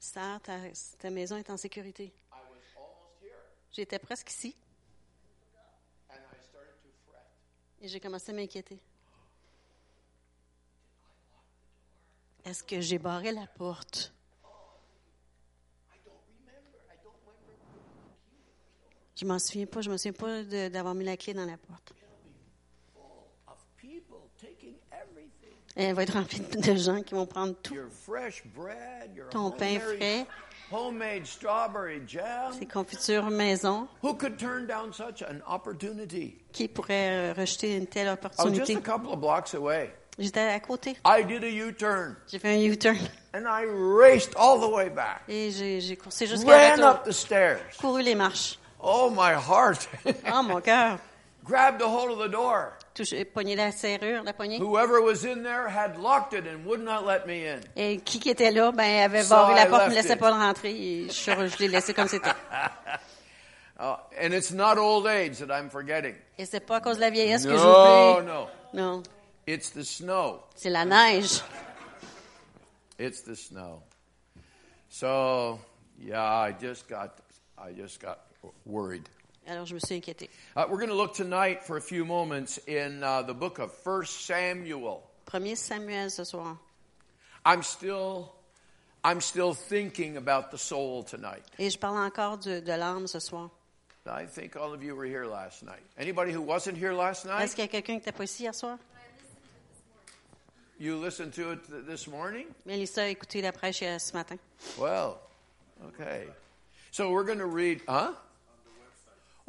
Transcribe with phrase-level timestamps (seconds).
[0.00, 0.58] Sœur, ta,
[0.98, 2.12] ta maison est en sécurité.
[3.70, 4.56] J'étais presque ici
[7.82, 8.78] et j'ai commencé à m'inquiéter.
[12.44, 14.12] Est-ce que j'ai barré la porte?
[19.14, 19.82] Je m'en souviens pas.
[19.82, 21.92] Je me souviens pas d'avoir mis la clé dans la porte.
[22.94, 23.02] Full
[23.46, 25.52] of people taking everything.
[25.52, 27.74] Et elle va être remplie de gens qui vont prendre tout.
[29.30, 30.26] Ton pain frais,
[30.72, 32.52] homemade strawberry jam.
[32.58, 33.88] ses confitures maison.
[36.52, 38.74] Qui pourrait euh, rejeter une telle opportunité?
[40.18, 40.96] J'étais à côté.
[42.30, 42.98] J'ai fait un U-turn
[43.34, 45.22] and I raced all the way back.
[45.28, 47.60] et j'ai coursé jusqu'à la stairs.
[47.80, 48.58] couru les marches.
[48.82, 49.88] Oh, my heart.
[50.32, 50.98] Oh, mon cœur!
[51.50, 52.78] Grabbed a hold of the door.
[53.34, 54.58] Pogné la serrure, la poignée.
[54.60, 57.60] Whoever was in there had locked it and would not let me in.
[57.74, 60.20] Et qui qui était là, ben, avait So la porte, ne me laissait it.
[60.20, 62.30] pas rentrer et je, je l'ai laissé comme c'était.
[63.80, 66.14] Uh, and it's not old age that I'm forgetting.
[66.38, 68.26] Et c'est pas à cause de la vieillesse que No, j'oublie.
[68.26, 68.48] no.
[68.72, 69.02] Non,
[69.48, 70.42] It's the snow.
[70.54, 71.42] c'est la neige.
[73.00, 73.82] It's the snow.
[74.88, 75.58] So,
[75.98, 77.18] yeah, I just got,
[77.58, 78.18] I just got
[78.66, 79.08] worried.
[79.50, 80.30] Alors, je me suis inquiétée.
[80.56, 83.72] Uh, we're going to look tonight for a few moments in uh, the book of
[83.82, 85.02] First Samuel.
[85.26, 86.56] Premier Samuel ce soir.
[87.44, 88.30] I'm still,
[89.02, 91.42] I'm still thinking about the soul tonight.
[91.58, 93.50] Et je parle encore de, de l'âme ce soir.
[94.06, 95.82] I think all of you were here last night.
[95.98, 98.44] Anybody who wasn't here last Est-ce night, qu'il y a quelqu'un qui n'était pas ici
[98.44, 98.78] hier soir?
[100.78, 102.46] you listened to it th- this morning?
[102.66, 104.36] Mélissa a écouté la prêche euh, ce matin.
[104.78, 105.18] Well,
[105.88, 106.26] okay.
[106.92, 108.12] So we're going to read, huh?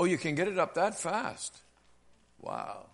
[0.02, 1.56] Oh, you can get it up that fast.
[2.40, 2.88] Wow.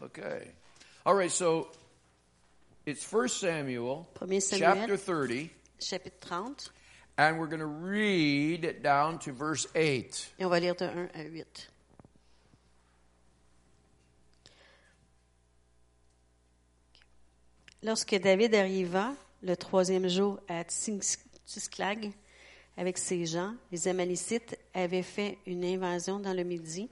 [0.00, 0.52] Okay.
[1.04, 1.66] All right, so
[2.86, 4.40] it's First Samuel, Samuel.
[4.56, 6.70] chapter 30, Chapitre 30.
[7.18, 10.34] and we're going to read it down to verse 8.
[10.38, 11.68] Et on va lire de 1 à 8.
[17.82, 20.62] Lorsque David arriva le troisième jour à
[21.52, 22.10] Tsisklag
[22.78, 26.88] avec ses gens, les Amalicites avaient fait une invasion dans le Midi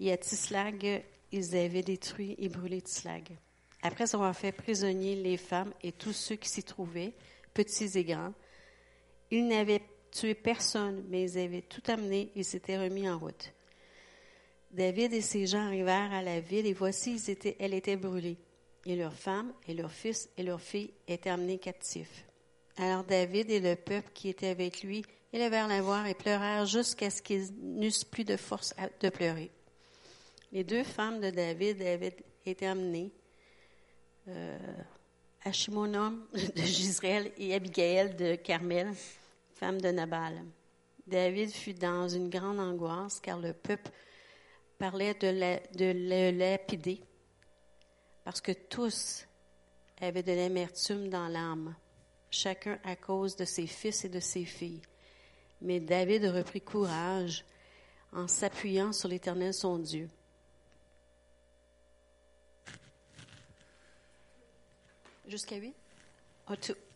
[0.00, 3.30] et à Tislag, ils avaient détruit et brûlé Tislag.
[3.82, 7.14] Après avoir fait prisonnier les femmes et tous ceux qui s'y trouvaient,
[7.54, 8.34] petits et grands,
[9.30, 13.54] ils n'avaient tué personne, mais ils avaient tout amené et s'étaient remis en route.
[14.70, 17.22] David et ses gens arrivèrent à la ville et voici,
[17.58, 18.36] elle était brûlée.
[18.84, 22.27] Et leurs femmes et leurs fils et leurs filles étaient amenés captifs.
[22.78, 27.10] Alors David et le peuple qui était avec lui élevèrent la voix et pleurèrent jusqu'à
[27.10, 29.50] ce qu'ils n'eussent plus de force de pleurer.
[30.52, 32.16] Les deux femmes de David avaient
[32.46, 33.10] été amenées,
[34.28, 34.58] euh,
[35.44, 38.92] de Gisraël et Abigail de Carmel,
[39.54, 40.44] femme de Nabal.
[41.06, 43.90] David fut dans une grande angoisse car le peuple
[44.78, 47.00] parlait de, la- de le lapider
[48.24, 49.26] parce que tous
[50.00, 51.74] avaient de l'amertume dans l'âme,
[52.30, 54.82] chacun à cause de ses fils et de ses filles.
[55.60, 57.44] Mais David reprit courage
[58.12, 60.08] en s'appuyant sur l'Éternel son Dieu.
[65.26, 65.74] Jusqu'à 8?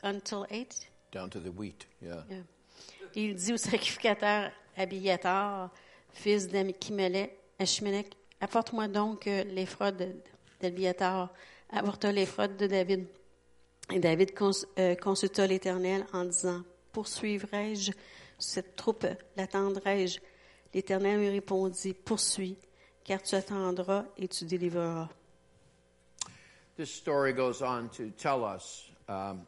[0.03, 0.91] Until 8?
[1.13, 2.25] Down to the wheat, yeah.
[2.31, 2.43] Yeah.
[3.15, 5.71] Il dit au sacrificateur Abiatar,
[6.15, 8.11] fils d'Achimelech, Achimelech,
[8.41, 10.15] apporte-moi donc euh, l'éphod
[10.61, 11.31] d'Abiatar,
[11.71, 13.07] apporta l'éphod de David.
[13.93, 17.93] Et David cons- euh, consulta l'Éternel en disant, poursuivrai-je
[18.39, 20.19] cette troupe, l'attendrai-je?
[20.75, 22.57] L'Éternel lui répondit, poursuis,
[23.05, 25.09] car tu attendras et tu délivreras.
[26.77, 29.45] This story goes on to tell us um,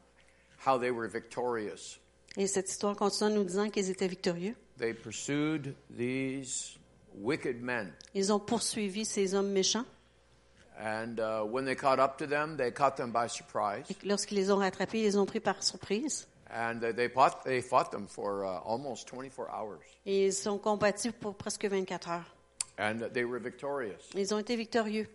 [0.67, 1.99] how they were victorious.
[2.37, 4.55] Et cette histoire continue en nous disant qu'ils étaient victorieux.
[4.79, 6.77] They pursued these
[7.15, 7.93] wicked men.
[8.15, 9.87] Ils ont poursuivi ces hommes méchants.
[10.79, 13.85] And uh, when they caught up to them, they caught them by surprise.
[13.91, 16.27] Et lorsqu'ils les ont rattrapés, ils les ont pris par surprise.
[16.51, 19.81] And they, they, fought, they fought them for uh, almost 24 hours.
[20.05, 22.35] Et ils sont combattus pour presque 24 heures.
[22.79, 24.11] And they were victorious.
[24.15, 25.07] Ils ont été victorieux.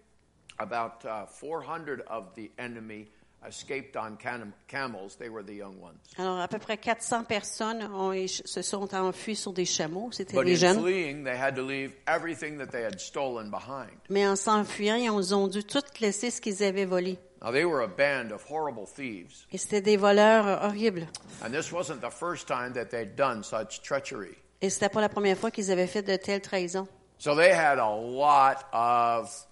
[0.59, 3.07] About uh, 400 of the enemy
[3.47, 5.17] escaped on cam- camels.
[5.17, 5.97] They were the young ones.
[6.17, 10.09] Alors, à peu près 400 personnes ont se sont enfuies sur des chameaux.
[10.11, 10.79] C'était But des jeunes.
[10.79, 13.91] fleeing, they had to leave everything that they had stolen behind.
[14.09, 17.17] Mais en s'enfuyant, ils ont dû tout laisser ce qu'ils avaient volé.
[17.41, 19.45] Now, they were a band of horrible thieves.
[19.53, 21.07] Et c'était des voleurs horribles.
[21.41, 24.35] And this wasn't the first time that they'd done such treachery.
[24.61, 26.87] Et c'était pas la première fois qu'ils avaient fait de telles trahisons.
[27.17, 29.47] So they had a lot of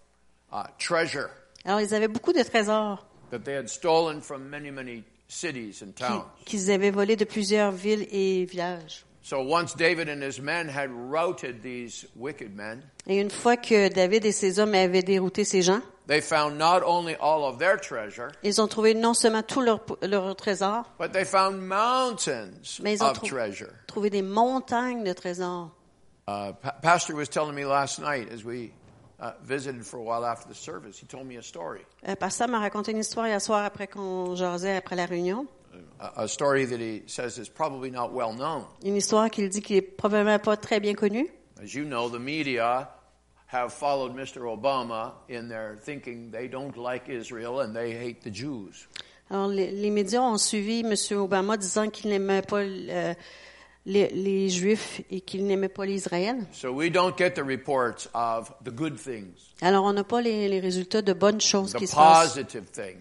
[0.51, 1.29] uh, treasure.
[1.63, 5.93] Alors, ils avaient beaucoup de trésors that they had stolen from many, many cities and
[5.95, 6.23] qui- towns.
[6.45, 9.03] qu'ils avaient volés de plusieurs villes et villages.
[9.21, 13.89] So once David and his men had routed these wicked men, Et une fois que
[13.89, 17.75] David et ses hommes avaient dérouté ces gens, they found not only all of their
[17.77, 22.93] treasure, ils ont trouvé non seulement tout leur, leur trésor, but they found mountains mais
[22.93, 23.73] ils ont of trou- treasure.
[23.87, 25.71] trouvé des montagnes de trésors.
[26.29, 28.71] Uh, Pa- Pastor was telling me last night as we
[29.43, 31.81] visited for a while after the service, he told me a story.
[32.07, 35.47] Euh, Pasteur m'a raconté une histoire hier soir après qu'on jasait après la réunion.
[35.99, 38.65] A, a story that he says is probably not well known.
[38.83, 41.27] Une histoire qu'il dit qui est probablement pas très bien connue.
[41.61, 42.89] As you know, the media
[43.47, 44.41] have followed Mr.
[44.43, 48.87] Obama in their thinking they don't like Israel and they hate the Jews.
[49.29, 50.93] Alors, les, les médias ont suivi M.
[51.19, 53.13] Obama disant qu'il n'aimait pas euh,
[53.87, 56.45] les, les Juifs et qu'il n'aimait pas l'Israël.
[56.51, 60.47] So we don't get the reports of the good things, Alors, on n'a pas les,
[60.49, 62.37] les résultats de bonnes choses the qui se passent,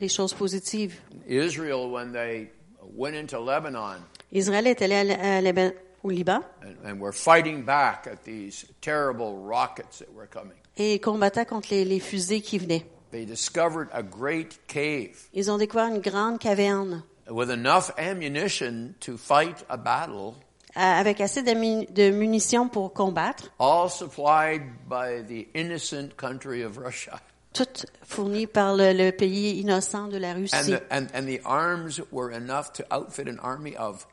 [0.01, 0.95] les choses positives.
[1.29, 2.51] Israel, when they
[2.97, 3.97] went into Lebanon
[4.33, 5.73] Israël est allé à, à Liban-
[6.05, 11.01] au Liban and, and were fighting back at these terrible rockets that were coming, et
[11.01, 12.87] combattait contre les, les fusées qui venaient.
[13.11, 19.17] they discovered a great cave Ils ont découvert une grande caverne with enough ammunition to
[19.17, 20.35] fight a battle,
[20.77, 26.77] avec assez de, mu- de munitions pour combattre, all supplied by the innocent country of
[26.79, 27.19] Russia.
[27.53, 30.73] toutes fournies par le, le pays innocent de la And Russie.
[30.73, 34.07] the, and, and the arms were enough to outfit an army of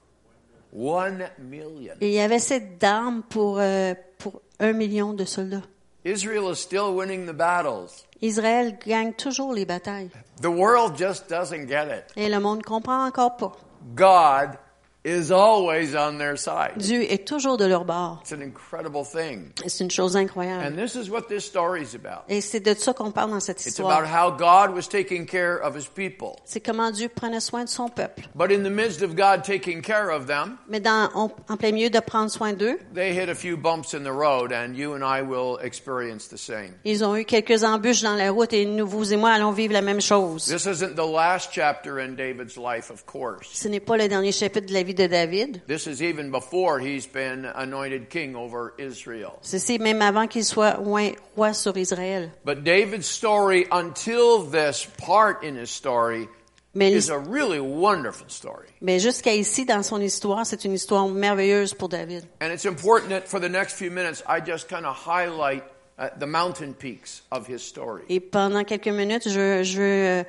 [0.71, 1.95] one million.
[2.01, 5.61] Et il y avait assez d'armes pour, euh, pour un million de soldats.
[6.05, 8.05] Israel is still winning the battles.
[8.21, 10.09] Israël gagne toujours les batailles.
[10.41, 12.03] The world just doesn't get it.
[12.15, 13.51] Et le monde comprend encore pas.
[13.95, 14.57] God
[15.05, 16.77] is always on their side.
[16.77, 18.19] Dieu est toujours de leur bord.
[18.21, 19.51] It's an incredible thing.
[19.67, 20.63] C'est une chose incroyable.
[20.65, 22.23] And this is what this story is about.
[22.29, 24.07] Et c'est de ça qu'on parle dans cette It's about histoire.
[24.07, 26.37] how God was taking care of his people.
[26.45, 28.23] C'est comment Dieu prenait soin de son peuple.
[28.33, 31.71] But in the midst of God taking care of them, Mais dans, en, en plein
[31.73, 34.93] milieu de prendre soin d'eux, they hit a few bumps in the road, and you
[34.93, 36.71] and I will experience the same.
[36.85, 39.73] ils ont eu quelques embûches dans la route et nous, vous et moi, allons vivre
[39.73, 40.45] la même chose.
[40.45, 43.49] This isn't the last chapter in David's life, of course.
[43.51, 45.61] Ce n'est pas le dernier chapitre de la vie de David.
[45.67, 49.39] This is even before he's been anointed king over Israel.
[49.41, 52.31] Ceci même avant qu'il soit roi sur Israël.
[52.45, 56.27] But David's story, until this part in his story,
[56.75, 58.67] Mais, is a really wonderful story.
[58.81, 62.23] mais jusqu'à ici, dans son histoire, c'est une histoire merveilleuse pour David.
[62.41, 65.63] And it's important that for the next few minutes, I just kind of highlight
[65.99, 68.01] uh, the mountain peaks of his story.
[68.09, 70.23] Et pendant quelques minutes, je, je, veux, euh,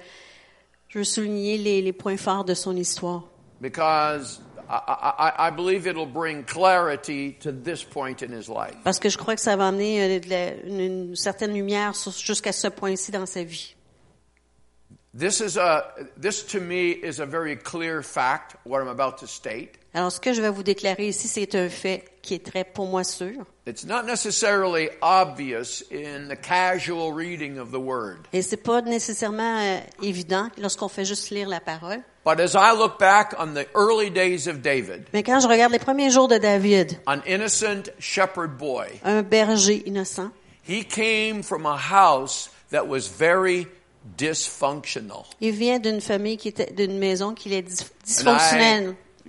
[0.89, 3.25] je veux souligner les, les points forts de son histoire.
[3.63, 8.77] Because I, I, I believe it'll bring clarity to this point in his life.
[8.85, 12.69] Parce que je crois que ça va amener euh, une, une certaine lumière jusqu'à ce
[12.69, 13.75] point-ci dans sa vie.
[15.17, 15.85] This is a,
[16.21, 19.79] this to me is a very clear fact, what I'm about to state.
[19.97, 22.87] Alors, ce que je vais vous déclarer ici, c'est un fait qui est très, pour
[22.87, 23.31] moi, sûr.
[23.67, 28.27] It's not necessarily obvious in the casual reading of the word.
[28.33, 32.03] Et c'est pas nécessairement euh, évident lorsqu'on fait juste lire la parole.
[32.27, 35.73] But as I look back on the early days of David, Mais quand je regarde
[35.73, 40.31] les premiers jours de David, an innocent shepherd boy, un berger innocent,
[40.67, 43.69] he came from a house that was very
[44.19, 45.25] dysfunctional.
[45.41, 47.85] il vient d'une famille qui était, d'une maison qui est dis-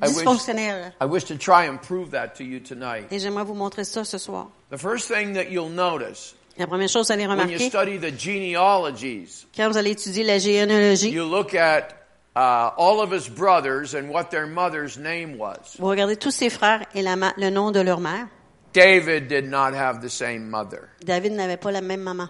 [0.02, 0.04] dysfonctionnelle.
[0.04, 0.94] I wish- Dysfonctionnelle.
[1.02, 3.08] I wish to try and prove that to you tonight.
[3.12, 4.48] Et j'aimerais vous montrer ça ce soir.
[4.72, 7.98] The first thing that you'll notice La première chose, vous allez when you remarquer, study
[8.00, 11.90] the genealogies, quand vous allez étudier la généalogie, you look at
[12.36, 15.76] uh, all of his brothers and what their mother's name was.
[15.78, 18.28] vous regardez tous ses frères et la le nom de leur mère.
[18.74, 20.90] David did not have the same mother.
[21.06, 22.30] David n'avait pas la même maman.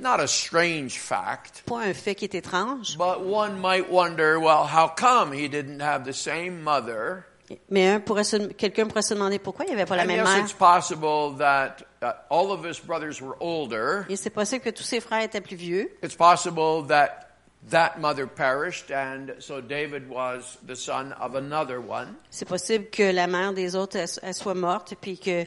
[0.00, 4.64] Not a strange fact, Pas un fait qui est étrange, but one might wonder, well,
[4.66, 7.24] how come he didn't have the same mother?
[7.68, 8.22] mais un pourrait
[8.56, 10.44] quelqu'un pourrait se demander pourquoi il n'y avait pas la And même yes, mère.
[10.44, 14.06] it's possible that uh, all of his brothers were older.
[14.08, 15.90] Et c'est possible que tous ses frères étaient plus vieux.
[16.02, 17.26] It's possible that
[17.70, 22.14] that mother perished, and so David was the son of another one.
[22.30, 25.44] C'est possible que la mère des autres elle, elle soit morte puis que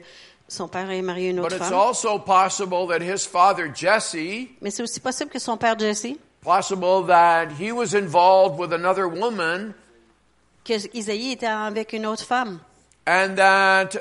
[0.54, 1.74] son père ait marié une But it's femme.
[1.74, 7.06] also possible that his father Jesse, Mais c'est aussi possible que son père Jesse, possible
[7.08, 9.74] that he was involved with another woman,
[10.64, 12.60] que Isaïe était avec une autre femme
[13.06, 13.98] and that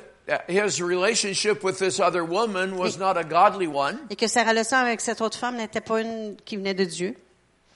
[0.48, 4.76] his relationship with this other woman was not a godly one, et que sa relation
[4.76, 7.16] avec cette autre femme n'était pas une qui venait de Dieu.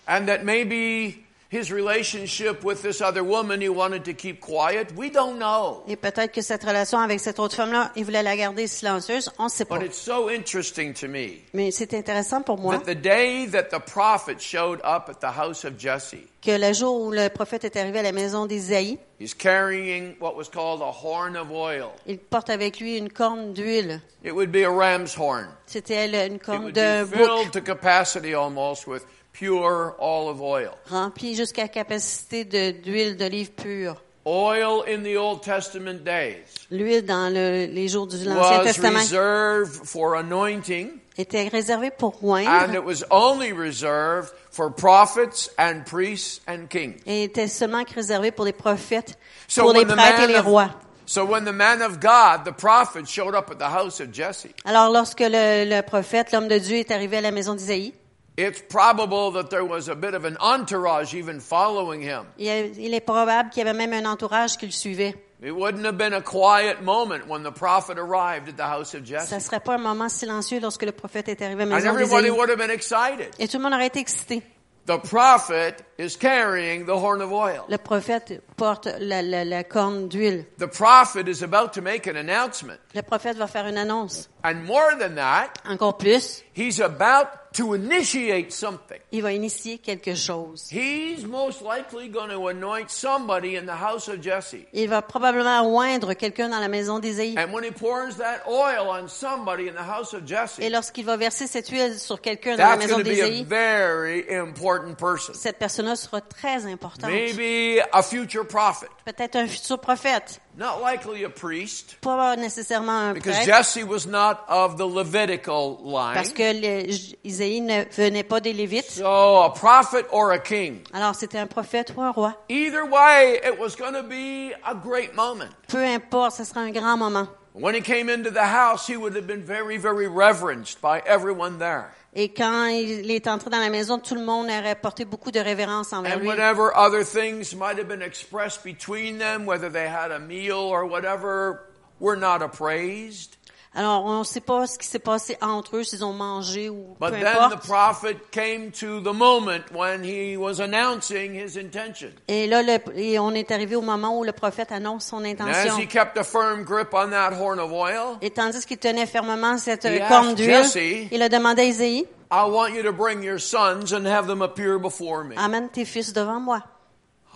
[0.08, 4.92] and that maybe his relationship with this other woman he wanted to keep quiet?
[4.96, 5.82] We don't know.
[5.88, 9.30] Et peut-être que cette relation avec cette autre femme-là, il voulait la garder silencieuse.
[9.38, 9.78] On ne sait pas.
[9.78, 13.70] But it's so interesting to me Mais c'est intéressant pour moi that the day that
[13.70, 17.64] the prophet showed up at the house of Jesse, que le jour où le prophète
[17.64, 21.92] est arrivé à la maison d'Isaïe, he's carrying what was called a horn of oil.
[22.06, 24.00] il porte avec lui une corne d'huile.
[24.24, 25.46] It would be a ram's horn.
[25.66, 29.04] C'était une It corne would d'un be bouc filled to capacity almost with
[29.38, 30.70] pure olive oil.
[30.90, 33.96] rempli jusqu'à capacité de- d'huile d'olive pure.
[34.28, 38.98] Oil in the Old Testament days L'huile dans le- les jours de l'Ancien was Testament
[38.98, 45.82] reserved for anointing, était réservée pour and oindre it was only reserved for prophets and
[45.86, 46.96] priests and kings.
[47.06, 49.16] et était seulement réservée pour les prophètes,
[49.46, 50.70] So pour les when the prêtres et man les of- rois.
[51.08, 54.48] So when the man of God, the prophet, showed up at the house of Jesse,
[54.64, 57.94] Alors lorsque le, le prophète, l'homme de Dieu, est arrivé à la maison d'Isaïe,
[58.36, 62.24] it's probable that there was a bit of an entourage even following him.
[62.38, 65.14] il, est probable qu'il y avait même un entourage qui le suivait.
[65.42, 69.02] It wouldn't have been a quiet moment when the prophet arrived at the house of
[69.04, 69.44] Ça ne Jesse.
[69.44, 72.22] serait pas un moment silencieux lorsque le prophète est arrivé à la And maison everybody
[72.30, 72.38] d'Isaïe.
[72.38, 73.28] would have been excited.
[73.38, 74.42] Et tout le monde aurait été excité.
[74.86, 77.64] The prophet is carrying the horn of oil.
[77.68, 80.46] Le prophète porte la, la- la corne d'huile.
[80.58, 82.78] The prophet is about to make an announcement.
[82.94, 84.28] Le prophète va faire une annonce.
[84.42, 88.98] And more than that, Encore plus, he's about to initiate something.
[89.12, 90.68] il va initier quelque chose.
[90.70, 94.66] He's most likely going to anoint somebody in the house of Jesse.
[94.72, 97.34] Il va probablement oindre quelqu'un dans la maison d'Isaïe.
[97.38, 101.04] And when he pours that oil on somebody in the house of Et Jesse, lorsqu'il
[101.06, 104.24] va verser cette huile sur quelqu'un dans la that's maison going to be a very
[104.30, 105.34] important person.
[105.34, 107.10] cette personne-là sera très importante.
[107.10, 108.86] Maybe a future prophet.
[109.04, 110.40] Peut-être un futur prophète.
[110.56, 113.44] Not likely a priest, Pas nécessairement un because prêtre.
[113.46, 116.14] Jesse was not of the Levitical line.
[116.14, 116.88] Parce que le-
[117.24, 118.90] Isaïe ne venait pas des Lévites.
[118.90, 120.80] So a prophet or a king.
[120.94, 122.32] Alors c'était un prophète ou un roi.
[122.48, 125.50] Either way, it was going to be a great moment.
[125.68, 127.26] Peu importe, ce sera un grand moment.
[127.58, 131.58] When he came into the house, he would have been very, very reverenced by everyone
[131.58, 131.90] there.
[132.14, 135.40] Et quand il est entré dans la maison, tout le monde aurait porté beaucoup de
[135.40, 136.26] révérence envers And lui.
[136.28, 140.84] whatever other things might have been expressed between them, whether they had a meal or
[140.86, 141.62] whatever,
[141.98, 143.36] were not appraised.
[143.78, 146.96] Alors, on ne sait pas ce qui s'est passé entre eux, s'ils ont mangé ou
[146.98, 147.66] But peu then the importe.
[147.66, 152.08] prophet came to the moment when he was announcing his intention.
[152.26, 155.24] Et là, le- et on est arrivé au moment où le prophète annonce son And
[155.26, 155.76] as intention.
[155.78, 159.58] he kept a firm grip on that horn of oil, Et tandis qu'il tenait fermement
[159.58, 163.92] cette corne d'huile, il a demandé à Isaïe, I want you to bring your sons
[163.92, 165.34] and have them appear before me.
[165.36, 166.62] amène tes fils devant moi.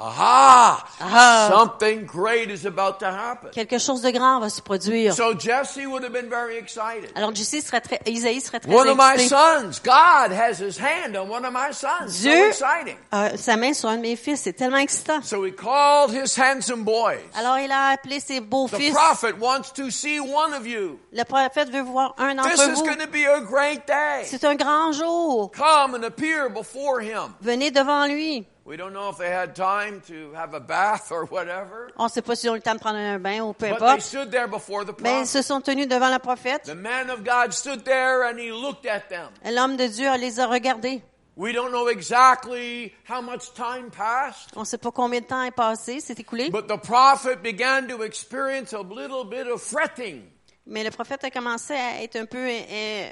[0.00, 0.82] Aha!
[1.00, 1.48] Aha.
[1.50, 3.50] Something great is about to happen.
[3.52, 5.12] Quelque chose de grand va se produire.
[5.14, 7.10] So Jesse would have been very excited.
[7.14, 9.28] Alors, Jesse serait très, Isaïe serait très One of my excité.
[9.28, 12.08] sons, God has his hand on one of my sons.
[12.16, 12.96] So Dieu exciting.
[13.12, 15.22] a sa main sur un de mes fils, c'est tellement excitant.
[15.22, 17.20] So he called his handsome boys.
[17.34, 18.94] Alors, il a appelé ses beaux The fils.
[18.94, 20.98] prophet wants to see one of you.
[21.12, 22.84] Le prophète veut voir un This d'entre is vous.
[22.84, 24.24] going to be a great day.
[24.24, 25.50] C'est un grand jour.
[25.54, 27.34] Come and appear before him.
[27.42, 28.46] Venez devant lui.
[28.70, 32.08] We don't know if they had time to have a bath or whatever, On ne
[32.08, 33.84] sait pas s'ils ont eu le temps de prendre un bain ou peu but they
[33.84, 34.00] importe.
[34.02, 36.66] stood there before the Mais ils se sont tenus devant le prophète.
[36.66, 39.30] The man of God stood there and he looked at them.
[39.44, 41.02] L'homme de Dieu les a regardés.
[41.36, 45.42] We don't know exactly how much time passed, On ne sait pas combien de temps
[45.42, 46.50] est passé, c'est écoulé.
[46.50, 50.22] but the prophet began to experience a little bit of fretting.
[50.66, 53.10] Mais le prophète a commencé à être un peu euh,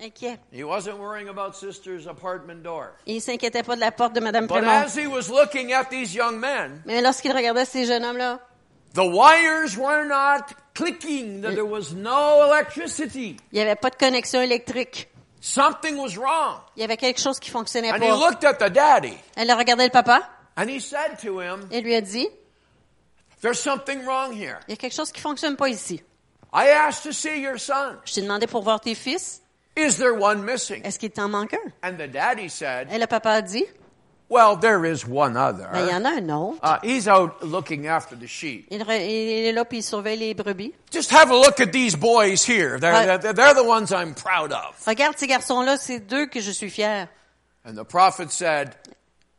[0.00, 0.38] inquiet.
[0.52, 2.92] He wasn't worrying about sister's apartment door.
[3.06, 4.70] Il s'inquiétait pas de la porte de Madame But Prémont.
[4.84, 8.40] as he was looking at these young men, Mais lorsqu'il regardait ces jeunes hommes-là,
[8.94, 13.36] the wires were not clicking, there was no electricity.
[13.52, 15.08] il n'y avait pas de connexion électrique.
[15.42, 16.60] Something was wrong.
[16.76, 18.16] Il y avait quelque chose qui fonctionnait And he pas.
[18.16, 21.80] looked at the daddy Elle a regardé le papa and he said to him, et
[21.80, 22.28] lui a dit,
[23.40, 24.58] There's something wrong here.
[24.68, 26.02] il y a quelque chose qui fonctionne pas ici.
[26.52, 27.96] I asked to see your son.
[28.04, 29.40] Je t'ai demandé pour voir tes fils.
[29.76, 30.82] Is there one missing?
[30.84, 31.72] Est-ce qu'il t'en manque un?
[31.88, 33.64] And the daddy said, Et le papa a dit,
[34.28, 35.68] Well, there is one other.
[35.72, 36.58] ben, il y en a un autre.
[36.62, 38.66] Uh, he's out looking after the sheep.
[38.70, 40.72] Il, re- il est là puis il surveille les brebis.
[40.92, 42.78] Just have a look at these boys here.
[42.78, 44.76] They're, they're, they're the ones I'm proud of.
[44.86, 47.08] Regarde ces garçons-là, c'est d'eux que je suis fier.
[47.64, 48.76] And the prophet said,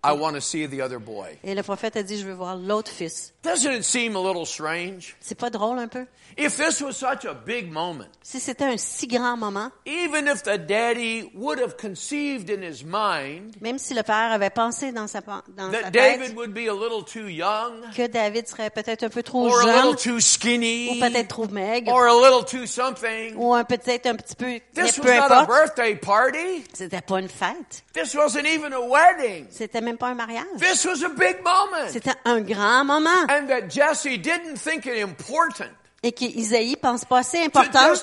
[0.03, 1.37] I want to see the other boy.
[1.43, 3.33] Et le prophète a dit, je veux voir l'autre fils.
[3.43, 5.15] Doesn't it seem a little strange?
[5.19, 6.07] C'est pas drôle un peu?
[6.37, 10.43] If this was such a big moment, Si c'était un si grand moment, even if
[10.43, 15.07] the daddy would have conceived in his mind même si le père avait pensé dans
[15.07, 18.69] sa, dans sa that tête David would be a little too young, que David serait
[18.69, 22.05] peut-être un peu trop or a little jeune, too ou skinny, peut-être trop maigre, or
[22.05, 25.45] a little too something, ou un peut-être un petit peu, this peu was not a
[25.45, 26.63] birthday party.
[26.73, 27.83] C'était pas une fête.
[27.93, 29.47] This wasn't even a wedding.
[29.49, 30.45] C'était même même pas un mariage.
[30.59, 31.89] This was a big moment.
[31.89, 33.23] C'était un grand moment.
[33.29, 35.69] And that Jesse didn't think it important
[36.03, 37.99] Et qu'Isaïe pense pas assez important de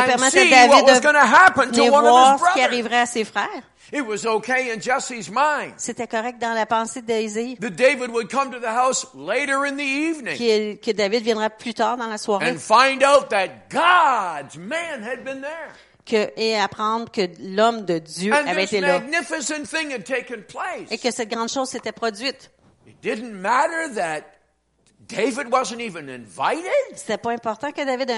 [0.00, 0.86] permettre à David
[1.72, 3.48] de voir ce qui arriverait à ses frères.
[3.92, 7.58] It was okay in Jesse's mind C'était correct dans la pensée d'Isaïe.
[7.60, 11.50] that David would come to the house later in the evening Que, que David viendra
[11.50, 12.46] plus tard dans la soirée
[16.04, 20.90] que, et apprendre que l'homme de Dieu And avait été là thing had taken place.
[20.90, 22.50] et que cette grande chose s'était produite.
[22.86, 24.22] It didn't matter that
[25.16, 26.64] David wasn't even invited?
[26.94, 28.10] C'était pas important que David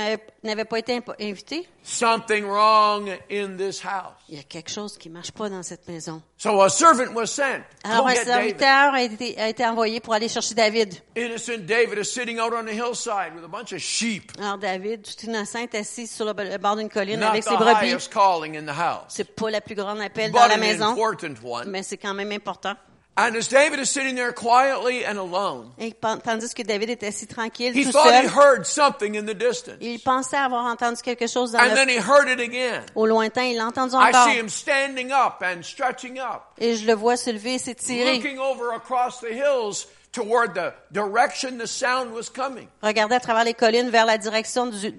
[0.42, 1.68] n'avait- pas été invité.
[1.82, 4.14] Something wrong in this house.
[4.28, 6.22] Il y a quelque chose qui marche pas dans cette maison.
[6.38, 7.62] So a servant was sent.
[7.84, 10.94] Alors un serviteur a été, a été envoyé pour aller chercher David.
[11.16, 14.32] Innocent David is sitting out on the hillside with a bunch of sheep.
[14.40, 17.56] Alors David, tout innocent, est assis sur le bord d'une colline Not avec the ses
[17.56, 17.90] brebis.
[17.92, 20.58] highest calling in the house, C'est pas la plus grande appel dans but la an
[20.58, 21.68] maison, important one.
[21.70, 22.74] mais c'est quand même important.
[23.16, 25.94] And as David is sitting there quietly and alone, Et
[26.24, 29.34] tandis que David était assis tranquille, he tout thought he seul, heard something in the
[29.34, 29.76] distance.
[29.80, 32.82] il pensait avoir entendu quelque chose dans And le, then he heard it again.
[32.96, 33.44] au lointain.
[33.44, 34.24] Il l'a entendu I encore.
[34.28, 38.16] see him standing up and stretching up, Et je le vois se lever et s'étirer.
[38.16, 42.66] looking over across the hills toward the direction the sound was coming.
[42.82, 44.90] Regardait à travers les collines vers la direction du,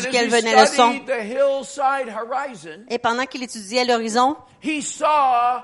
[0.00, 0.92] duquel venait le son.
[0.92, 5.60] studied the hillside horizon, Et pendant qu'il étudiait l'horizon, he saw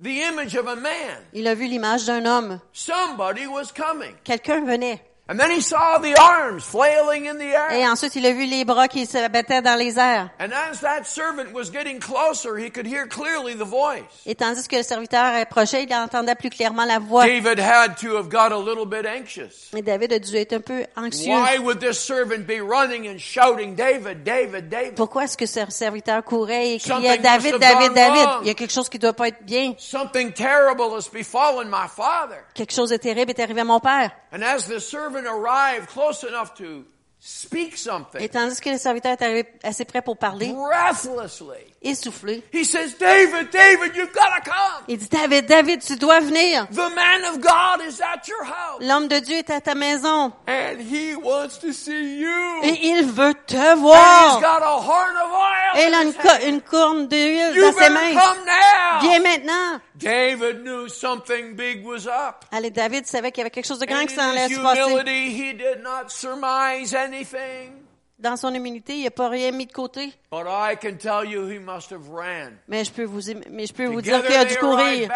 [0.00, 1.18] the image of a man.
[1.32, 2.60] il a vu l'image d'un homme.
[2.72, 4.14] Somebody was coming.
[4.24, 5.00] Quelqu'un venait.
[5.30, 7.92] And then he saw the arms flailing in the Et air.
[7.92, 10.28] ensuite, il a vu les bras qui se battaient dans les airs.
[10.40, 14.02] And as that servant was getting closer, he could hear clearly the voice.
[14.26, 17.26] Et tandis que le serviteur approchait, il entendait plus clairement la voix.
[17.26, 19.70] David had to have got a little bit anxious.
[19.76, 21.32] Et David a dû être un peu anxieux.
[21.32, 24.96] Why would this servant be running and shouting, David, David, David?
[24.96, 28.28] Pourquoi est-ce que ce serviteur courait et Something criait David, David, David?
[28.42, 29.74] Il y a quelque chose qui doit pas être bien.
[29.78, 32.38] Something terrible has befallen my father.
[32.52, 34.10] Quelque chose de terrible est arrivé à mon père.
[34.32, 36.84] And as the servant arrived close enough to
[37.22, 42.42] speak Et something, tandis que le serviteur est arrivé assez près pour parler, breathlessly, essoufflé,
[42.50, 44.84] he says, David, David, you've got to come.
[44.88, 46.66] il dit David, David, tu dois venir.
[46.70, 48.80] The man of God is at your house.
[48.80, 52.62] L'homme de Dieu est à ta maison And he wants to see you.
[52.62, 54.40] et il veut te And he's voir.
[54.40, 55.76] got a horn of oil.
[55.76, 58.14] Et il a une, corne d'huile dans ses mains.
[58.14, 59.00] come now.
[59.02, 59.80] Viens maintenant.
[60.00, 62.44] David knew something big was up.
[62.50, 64.56] Allez, David savait qu'il y avait quelque chose de grand And qui s'en allait his
[64.56, 64.80] se passer.
[64.80, 67.72] humility, he did not surmise anything.
[68.18, 70.12] Dans son humilité, il n'a pas rien mis de côté.
[70.32, 72.52] But I can tell you he must have ran.
[72.68, 73.18] Mais je peux vous,
[73.50, 75.10] mais je peux vous dire qu'il a dû courir.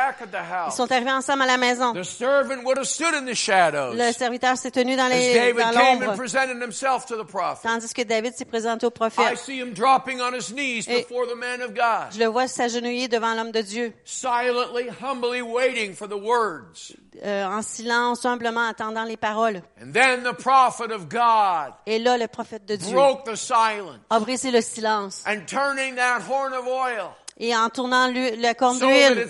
[0.66, 1.92] Ils sont arrivés ensemble à la maison.
[1.92, 5.56] The servant would have stood in the shadows Le serviteur s'est tenu dans les, David
[5.58, 6.16] dans came and l'ombre.
[6.16, 7.62] presented himself to the prophet.
[7.62, 9.38] Tandis que David s'est présenté au I prophète.
[9.38, 12.48] see him dropping on his knees Et- before the man of God, Je le vois
[12.48, 16.92] s'agenouiller devant l'homme de Dieu, silently, humbly waiting for the words.
[17.24, 19.62] euh, en silence, humblement attendant les paroles.
[19.80, 24.00] And then the prophet of God Et là, le prophète de Dieu broke the silence
[24.10, 25.03] a brisé le silence.
[25.26, 29.26] And turning that horn of oil Et en tournant le- la corne so d'huile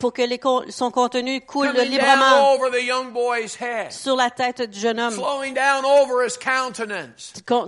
[0.00, 4.28] pour que les son contenu coule librement down over the young boy's head, sur la
[4.28, 5.14] tête du jeune homme,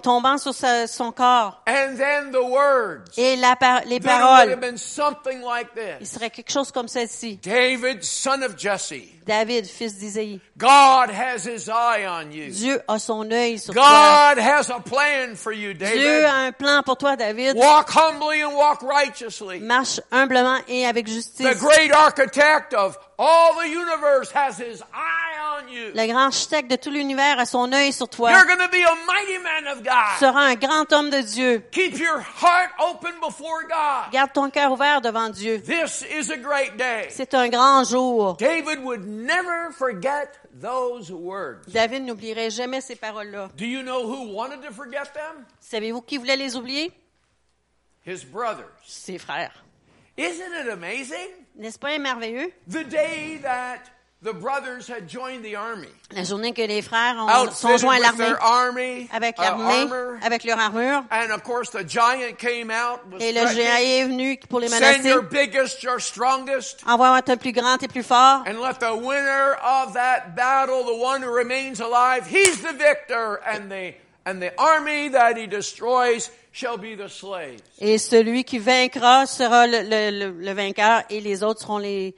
[0.03, 1.63] tombant sur sa- son corps.
[1.69, 3.17] And then the words.
[3.17, 6.11] Et la les paroles, been something like il this.
[6.13, 7.39] serait quelque chose comme celle-ci.
[7.43, 12.51] David, son of Jesse, David, fils d'Isaïe, God has his eye on you.
[12.51, 14.35] Dieu a son œil sur toi.
[14.35, 16.25] God has a plan for you, Dieu David.
[16.25, 17.57] a un plan pour toi, David.
[17.57, 19.61] Walk humbly and walk righteously.
[19.61, 21.61] Marche humblement et avec The justice.
[21.61, 25.91] great architect of all the universe has his eye on you.
[25.95, 28.31] Le grand architecte de tout l'univers a son œil sur toi.
[28.33, 30.19] You're going to be a mighty man of Tu God.
[30.19, 31.63] seras un grand homme de Dieu.
[31.71, 34.13] Keep your heart open before God.
[34.13, 35.61] Garde ton cœur ouvert devant Dieu.
[35.61, 37.09] This is a great day.
[37.11, 38.37] C'est un grand jour.
[38.39, 40.29] David would never forget
[40.61, 41.67] those words.
[41.73, 43.51] David n'oublierait jamais ces paroles-là.
[43.57, 45.45] Do you know who wanted to forget them?
[45.61, 46.91] Savez-vous qui voulait les oublier?
[48.11, 48.67] His brothers.
[48.85, 49.53] Ses frères.
[50.17, 51.29] Isn't it amazing?
[51.57, 52.51] N'est-ce pas merveilleux?
[52.67, 53.89] The day that
[54.21, 58.01] the brothers had joined the army, La journée que les frères ont, sont joints à
[58.01, 63.01] l'armée, avec uh, l'armée, armor, avec leur armure, and of course the giant came out,
[63.13, 65.03] was et le géant est venu pour les menacer.
[65.03, 68.43] send your biggest, your strongest, Envoie un plus grand et plus fort.
[68.45, 73.41] and let the winner of that battle, the one who remains alive, he's the victor,
[73.47, 73.95] and the
[74.27, 77.63] and the army that he destroys, shall be the slaves.
[77.79, 82.15] Et celui qui vaincra sera le, le- le- le vainqueur et les autres seront les,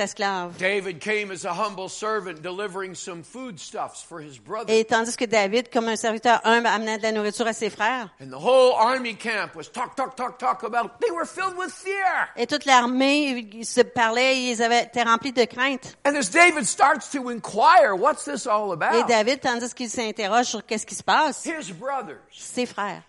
[0.00, 0.56] esclaves.
[0.58, 4.72] David came as a humble servant delivering some foodstuffs for his brother.
[4.72, 8.08] Et tandis que David, comme un serviteur humble, amenait de la nourriture à ses frères.
[8.20, 11.70] And the whole army camp was talk, talk, talk, talk about, they were filled with
[11.70, 12.28] fear.
[12.36, 15.96] Et toute l'armée se parlait, ils avaient été remplis de crainte.
[16.04, 19.04] And as David starts to inquire, what's this all Et?
[19.08, 23.02] David, tandis qu'il s'interroge sur qu'est-ce qui se passe, His brothers ses frères,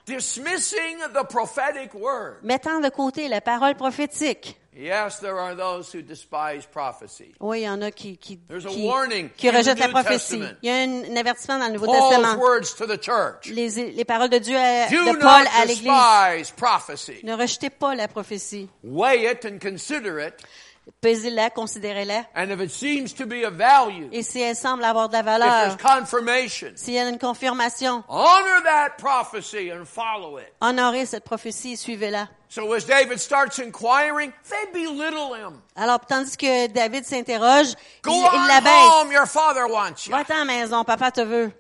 [0.59, 2.37] dismissing the prophetic word.
[2.43, 4.55] mettant de côté la parole prophétique.
[4.75, 7.33] Yes, there are those who despise prophecy.
[7.41, 10.39] Oui, il y en a qui, qui, There's a qui, warning rejettent la prophétie.
[10.39, 10.57] Testament.
[10.61, 12.37] Il y a un, un avertissement dans le Nouveau Paul's Testament.
[12.39, 13.47] words to the church.
[13.47, 17.23] Les, les paroles de Dieu à- de Paul à l'Église.
[17.23, 18.69] Ne rejetez pas la prophétie.
[18.83, 20.35] Weigh it and consider it.
[21.01, 22.25] Pesez-la, considérez-la.
[22.35, 25.21] And if it seems to be of value, Et si elle semble avoir de la
[25.21, 25.77] valeur,
[26.75, 30.47] s'il y a une confirmation, honor that prophecy and follow it.
[30.61, 32.27] honorez cette prophétie et suivez-la.
[32.51, 35.61] So as David starts inquiring, they belittle him.
[35.75, 38.89] Alors, tandis que David s'interroge, Go il, l'abaisse.
[39.03, 40.11] home, your father wants you.
[40.11, 41.51] Va-t'en à la maison, papa te veut.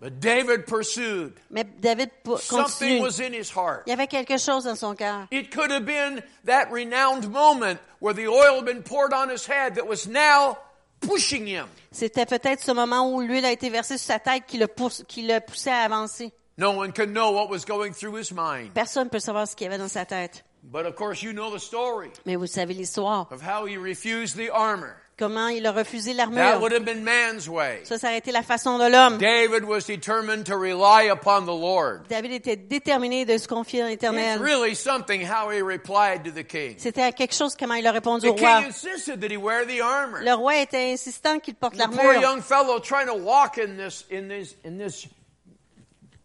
[0.00, 1.32] But David pursued.
[1.50, 3.00] Mais David continue.
[3.00, 3.84] was in his heart.
[3.86, 5.26] Il y avait quelque chose dans son cœur.
[5.30, 9.46] It could have been that renowned moment where the oil had been poured on his
[9.46, 10.58] head that was now
[11.00, 11.66] pushing him.
[11.92, 15.02] C'était peut-être ce moment où l'huile a été versée sur sa tête qui le, pousse,
[15.08, 16.30] qui le poussait à avancer.
[16.58, 18.72] No one can know what was going through his mind.
[18.74, 20.44] Personne ne peut savoir ce qu'il y avait dans sa tête.
[20.62, 23.28] But of course, you know the story Mais vous savez l'histoire.
[23.30, 24.96] of how he refused the armor.
[25.18, 26.60] Comment il a refusé That l'armure.
[26.60, 27.80] would have been man's way.
[27.84, 29.16] Ça, ça a été la façon de l'homme.
[29.16, 32.02] David was determined to rely upon the Lord.
[32.10, 34.38] David était déterminé de se confier dans It's l'éternel.
[34.42, 36.74] really something how he replied to the king.
[36.76, 38.58] C'était quelque chose comment il a répondu The au roi.
[38.58, 40.20] king insisted that he wear the armor.
[40.22, 42.20] Le roi était insistant qu'il porte The poor l'armure.
[42.20, 45.06] young fellow trying to walk in this in this in this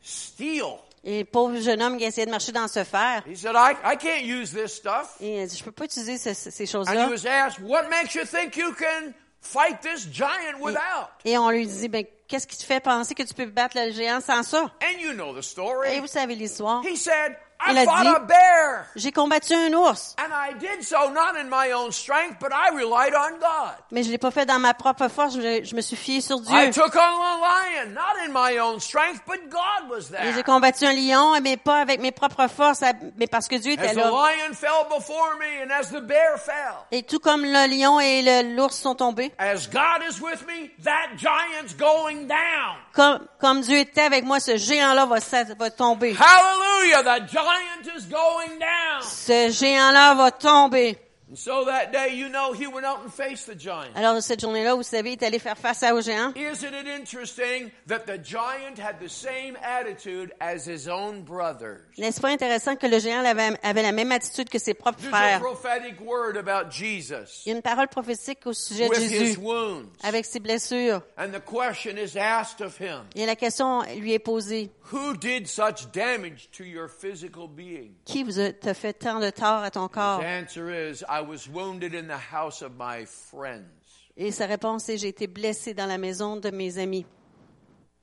[0.02, 0.80] steel.
[1.04, 3.24] Et le pauvre jeune homme qui essayait de marcher dans ce fer.
[3.28, 5.16] He said, I, I can't use this stuff.
[5.20, 7.08] Et il a dit, je peux pas utiliser ce- ces And choses-là.
[7.08, 11.08] he was asked, What makes you think you can fight this giant without?
[11.26, 13.92] Et on lui dit, ben, qu'est-ce qui te fait penser que tu peux battre le
[13.92, 14.72] géant sans ça?
[14.84, 16.00] And you know the Et story.
[16.00, 16.84] vous savez l'histoire.
[16.86, 17.36] He said,
[17.70, 18.86] Il I a fought dit- a bear.
[18.96, 22.70] J'ai combattu un ours, And I did so not in my own strength, but I
[22.76, 23.76] relied on God.
[23.92, 26.40] mais je l'ai pas fait dans ma propre force, je, je me suis fié sur
[26.40, 26.56] Dieu.
[26.58, 27.38] I took on a
[27.86, 30.44] lion, not in my own strength, but God was Et j'ai there.
[30.44, 32.82] combattu un lion, mais pas avec mes propres forces,
[33.18, 34.10] mais parce que Dieu As était the là.
[34.10, 36.76] lion fell before me and as the bear fell.
[36.92, 41.16] Et tout comme le lion et l'ours sont tombés, As God is with me, that
[41.18, 42.76] giant's going down.
[42.94, 45.18] comme, comme Dieu était avec moi, ce géant-là va,
[45.58, 46.16] va tomber.
[46.20, 47.20] Hallelujah,
[49.02, 50.98] Ce géant-là va tomber.
[51.32, 53.96] And so that day, you know, he went out and faced the giant.
[53.96, 56.34] Alors, cette journée-là, vous savez, il est allé faire face à au géant.
[56.36, 61.80] Isn't it interesting that the giant had the same attitude as his own brothers?
[61.98, 65.42] N'est-ce pas intéressant que le géant avait, avait la même attitude que ses propres frères?
[65.42, 69.88] Il y a une parole prophétique au sujet de with his Jésus, wounds.
[70.04, 71.02] avec ses blessures.
[71.18, 75.48] And the question is asked of him Et la question lui est posée, Who did
[75.48, 77.94] such damage to your physical being?
[78.04, 80.20] qui vous a fait tant de tort à ton corps?
[81.22, 83.66] The answer is I was wounded in the house of my friends.
[84.18, 87.06] Et sa réponse est, j'ai été blessé dans la maison de mes amis.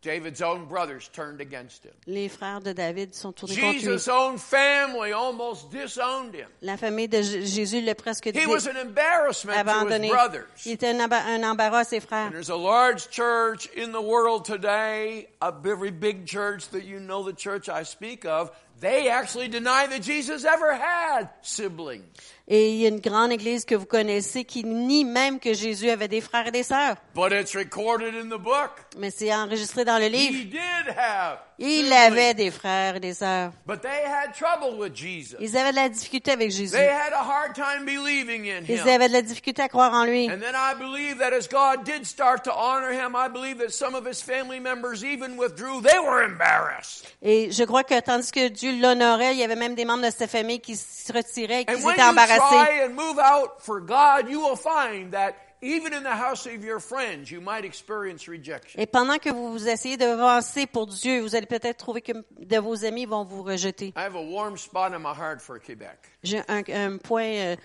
[0.01, 1.93] David's own brothers turned against him.
[2.07, 3.81] Les frères de David sont tournés contre lui.
[3.81, 6.47] Jesus' own family almost disowned him.
[6.63, 10.47] La famille de Jésus l'a presque He was an embarrassment to his brothers.
[10.67, 12.29] Il était un, un embarras à ses frères.
[12.29, 17.01] And there's a large church in the world today, a very big church that you
[17.01, 18.53] know the church I speak of.
[18.81, 22.05] They actually deny that Jesus ever had siblings.
[22.51, 25.91] Et il y a une grande église que vous connaissez qui nie même que Jésus
[25.91, 26.97] avait des frères et des sœurs.
[27.15, 28.71] But it's recorded in the book.
[28.97, 30.45] Mais c'est enregistré dans le He livre.
[30.51, 31.41] did have.
[31.59, 33.51] Il avait des frères et des sœurs.
[33.67, 35.37] But they had trouble with Jesus.
[35.41, 36.71] Ils avaient de la difficulté avec Jésus.
[36.75, 40.05] They had a hard time believing in Ils avaient de la difficulté à croire en
[40.05, 40.31] lui.
[40.31, 43.73] And then I believe that as God did start to honor him, I believe that
[43.73, 45.83] some of his family members even withdrew.
[45.83, 47.05] They were embarrassed.
[47.21, 50.13] Et je crois que tandis que Dieu l'honorait, il y avait même des membres de
[50.17, 52.38] sa famille qui se retiraient et qui étaient embarrassés.
[52.39, 56.65] Try and move out for God, you will find that even in the house of
[56.65, 58.81] your friends, you might experience rejection.
[58.81, 62.59] Et pendant que vous vous essayez d'avancer pour Dieu, vous allez peut-être trouver que de
[62.59, 63.93] vos amis vont vous rejeter.
[63.97, 65.99] I have a warm spot in my heart for Quebec.
[66.23, 67.57] J'ai un, un point euh,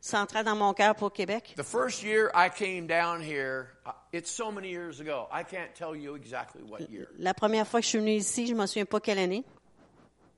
[0.00, 1.54] central dans mon cœur pour Québec.
[1.56, 3.68] The first year I came down here,
[4.12, 7.08] it's so many years ago, I can't tell you exactly what year.
[7.18, 9.44] La première fois que je suis venue ici, je ne me souviens pas quelle année.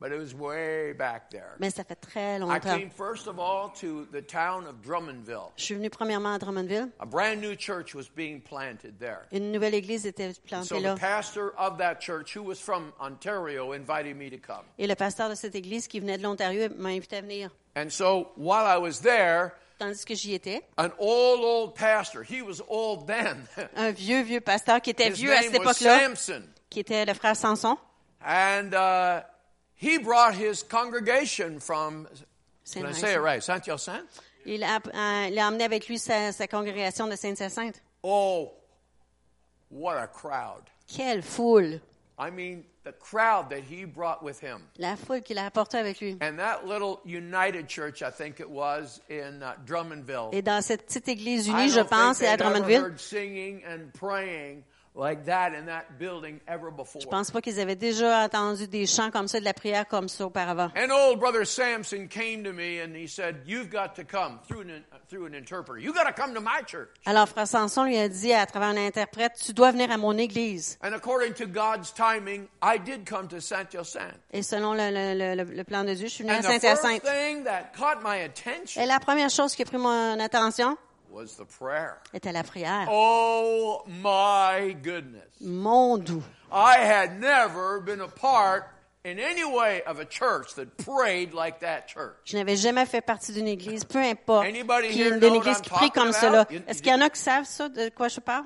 [0.00, 1.54] But it was way back there.
[1.58, 2.78] Mais ça fait très I longtemps.
[2.78, 5.52] came first of all to the town of Drummondville.
[5.56, 6.88] Je suis venue premièrement à Drummondville.
[7.00, 9.26] A brand new church was being planted there.
[9.32, 10.94] Une nouvelle église était So plantée the là.
[10.96, 14.64] pastor of that church, who was from Ontario, invited me to come.
[14.78, 17.50] Et le pasteur de cette église qui venait de l'Ontario m'a invité à venir.
[17.76, 22.42] And so while I was there, Tandis que j'y étais, an old, old pastor, he
[22.42, 23.46] was old then.
[23.76, 26.42] un vieux, vieux pasteur qui était His vieux à name cette was époque-là, Samson.
[26.68, 27.78] qui était le frère Samson.
[28.22, 29.22] And uh,
[29.80, 32.06] he brought his congregation from,
[32.70, 34.10] can I say it right, Saint-Hyacinthe?
[34.44, 37.80] Il a, euh, il a emmené avec lui sa, sa congrégation de Sainte-Hyacinthe.
[38.02, 38.52] Oh,
[39.70, 40.68] what a crowd.
[40.86, 41.80] Quelle foule!
[42.18, 44.60] I mean, the crowd that he brought with him.
[44.76, 46.18] La foule qu'il a apportée avec lui.
[46.20, 50.28] And that little United Church, I think it was, in uh, Drummondville.
[50.32, 52.82] Et dans cette petite église unie, je pense, c'est à Drummondville.
[52.82, 54.62] heard singing and praying
[54.94, 57.00] like that in that building ever before.
[57.00, 60.08] Je pense pas qu'ils avaient déjà entendu des chants comme ça, de la prière comme
[60.08, 60.70] ça auparavant.
[60.76, 64.62] And old brother Samson came to me and he said, "You've got to come through
[64.62, 65.78] an through an interpreter.
[65.80, 68.68] You got to come to my church." Alors, frère Samson lui a dit à travers
[68.70, 70.76] un interprète, tu dois venir à mon église.
[70.82, 74.18] And according to God's timing, I did come to Saint Hyacinthe.
[74.32, 76.60] Et selon le, le- le- le plan de Dieu, je suis venue à And the
[76.60, 77.02] first Saint-Hyacinthe.
[77.04, 80.76] thing that caught my attention Et la première chose qui a pris mon attention.
[82.14, 82.88] Était la prière.
[82.90, 85.28] Oh my goodness.
[85.40, 86.22] Mon doux.
[86.52, 88.64] I had never been a part
[89.04, 92.16] in any way of a church that prayed like that church.
[92.24, 96.12] Je n'avais jamais fait partie d'une église, peu importe, qui d'une église qui prie comme
[96.12, 96.46] cela?
[96.66, 98.44] Est-ce qu'il y en a qui savent ça, de quoi je parle?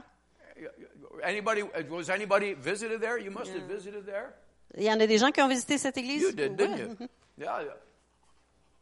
[1.23, 3.19] Anybody was anybody visited there?
[3.19, 4.35] You must have visited there.
[4.77, 6.23] Il y en a des gens qui ont visité cette église?
[6.23, 7.09] You did, didn't you?
[7.37, 7.73] Yeah, yeah.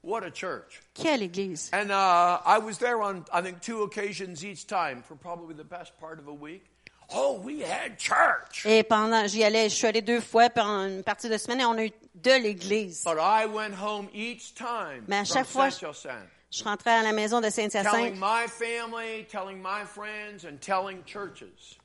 [0.02, 0.80] What a church.
[0.94, 1.70] Quelle église?
[1.72, 5.64] And uh, I was there on, I think, two occasions each time for probably the
[5.64, 6.64] best part of a week.
[7.14, 8.66] Oh, we had church.
[8.66, 11.64] Et pendant, j'y allais, je suis allée deux fois pendant une partie de semaine et
[11.64, 13.04] on a eu de l'église.
[13.04, 15.68] But I went home each time Mais à from chaque fois,
[16.50, 18.14] Je rentrais à la maison de Saint-Hyacinthe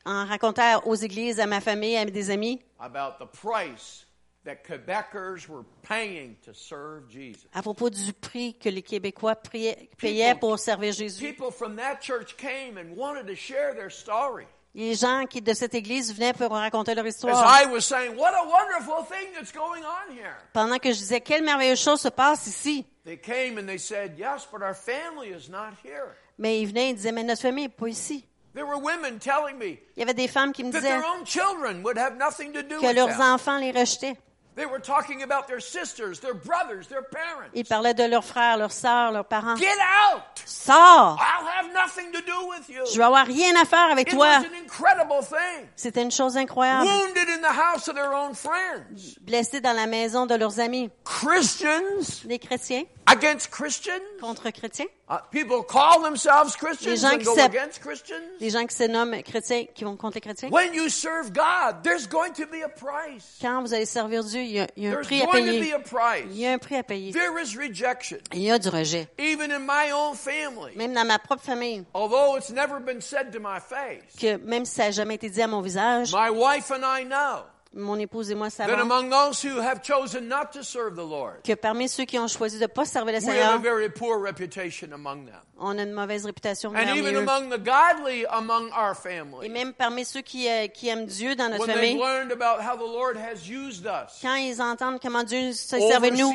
[0.05, 4.06] en racontant aux églises, à ma famille, à des amis, about the price
[4.47, 7.45] that Quebecers were paying to serve Jesus.
[7.53, 11.19] à propos du prix que les Québécois priaient- payaient pour servir Jésus.
[11.21, 14.45] People from that church came and wanted to share their story.
[14.73, 17.35] Les gens qui de cette église venaient pour raconter leur histoire.
[17.35, 20.37] I was saying, what a wonderful thing that's going on here.
[20.53, 22.85] Pendant que je disais quelle merveilleuse chose se passe ici.
[23.03, 26.15] They came and they said, yes, but our family is not here.
[26.37, 28.23] Mais ils venaient et disaient mais notre famille n'est pas ici.
[28.53, 31.05] There were women telling me Il y avait des femmes qui me that disaient their
[31.05, 34.15] own children would have nothing to do que leurs enfants les rejetaient.
[34.57, 37.51] They were talking about their sisters, their brothers, their parents.
[37.53, 39.55] Ils parlaient de leurs frères, leurs sœurs, leurs parents.
[39.55, 40.23] Get out!
[40.45, 41.15] Sors!
[41.19, 42.83] I'll have nothing to do with you.
[42.91, 44.39] Je vais avoir rien à faire avec It toi.
[44.39, 45.67] was an incredible thing.
[45.75, 46.87] C'était une chose incroyable.
[46.87, 49.15] Wounded in the house of their own friends.
[49.21, 50.89] Blessés dans la maison de leurs amis.
[51.05, 54.01] Christians Des chrétiens against Christians?
[54.19, 54.87] contre chrétiens.
[55.31, 58.21] People call themselves Christians Les gens and qui go s'app- against Christians?
[58.41, 60.49] Des gens qui se nomment chrétiens qui vont contre les chrétiens?
[60.49, 63.37] When you serve God, there's going to be a price.
[63.41, 65.25] Quand vous allez servir Dieu, il y a, il y a un There's prix à
[65.27, 65.73] going to be payer.
[65.75, 66.25] a price.
[66.31, 67.13] Il y a un prix à payer.
[67.13, 68.17] There is rejection.
[68.33, 69.07] Il y a du rejet.
[69.17, 70.75] Even in my own family.
[70.75, 74.13] Même dans ma propre famille, Although it's never been said to my face.
[74.19, 77.05] que même si ça n'a jamais été dit à mon visage, My wife and I
[77.05, 81.05] know mon épouse et moi savons among those who have chosen not to serve the
[81.07, 83.41] Lord, que parmi ceux qui ont choisi de ne pas servir le we have a
[83.43, 85.35] Seigneur, very poor reputation among them.
[85.59, 87.19] on a une mauvaise réputation And parmi even eux.
[87.19, 88.95] among the godly among our
[89.43, 92.75] Et même parmi ceux qui, euh, qui aiment Dieu dans notre famille, learned about how
[92.75, 96.31] the Lord has used us quand ils entendent comment Dieu se servait nous,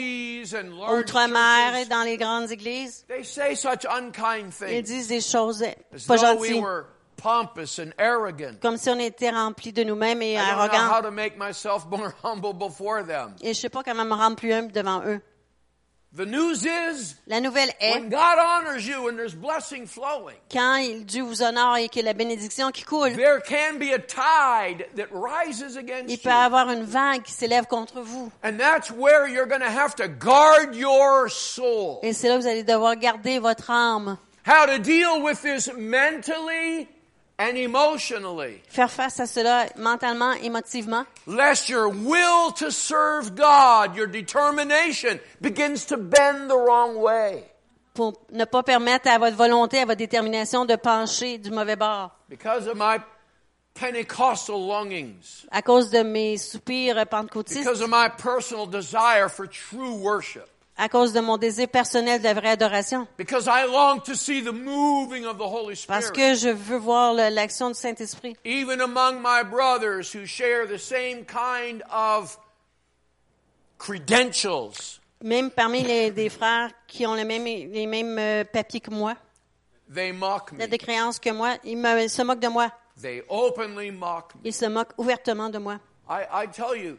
[0.99, 5.62] outre-mer et dans les grandes églises, they say such unkind ils things disent des choses
[5.62, 5.75] as
[6.07, 6.85] pas though we gentilles, were
[7.23, 8.59] pompous and arrogant.
[8.61, 11.03] comme si on était remplis de nous-mêmes et I don't know how arrogants.
[11.03, 13.35] to make myself more humble before them.
[13.43, 15.21] Et je sais pas comment me rendre plus humble devant eux.
[16.15, 20.77] The news is La nouvelle est, when God honors you and there's blessing flowing, quand
[20.77, 24.85] il- Dieu vous honore et que la bénédiction qui coule, there can be a tide
[24.95, 26.45] that rises il against peut y you.
[26.45, 28.31] avoir une vague qui s'élève contre vous.
[28.45, 32.01] And that's where you're going to have to guard your soul.
[32.03, 35.71] Et c'est là que vous allez devoir garder votre âme, How to deal with this
[35.75, 36.89] mentally
[37.38, 44.07] and emotionally, faire face à cela mentalement, émotivement, lest your will to serve God, your
[44.07, 47.45] determination, begins to bend the wrong way.
[47.95, 52.11] pour ne pas permettre à votre volonté, à votre détermination de pencher du mauvais bord.
[52.29, 52.99] Because of my
[53.75, 59.95] Pentecostal longings, À cause de mes soupirs pentecôtistes, because of my personal desire for true
[59.95, 64.43] worship, à cause de mon désir personnel de vraie adoration, because I long to see
[64.43, 66.17] the moving of the Holy parce Spirit.
[66.17, 68.37] que je veux voir l'action du Saint-Esprit.
[68.45, 72.39] even among my brothers who share the same kind of
[73.79, 75.01] credentials.
[75.23, 79.15] Même parmi les des frères qui ont le même, les mêmes euh, papiers que moi,
[79.95, 80.59] They mock me.
[80.59, 82.71] lettres de créance que moi, ils me- se moquent de moi.
[83.01, 84.41] They openly mock me.
[84.45, 85.79] Ils se moquent ouvertement de moi.
[86.09, 86.99] I, I tell you,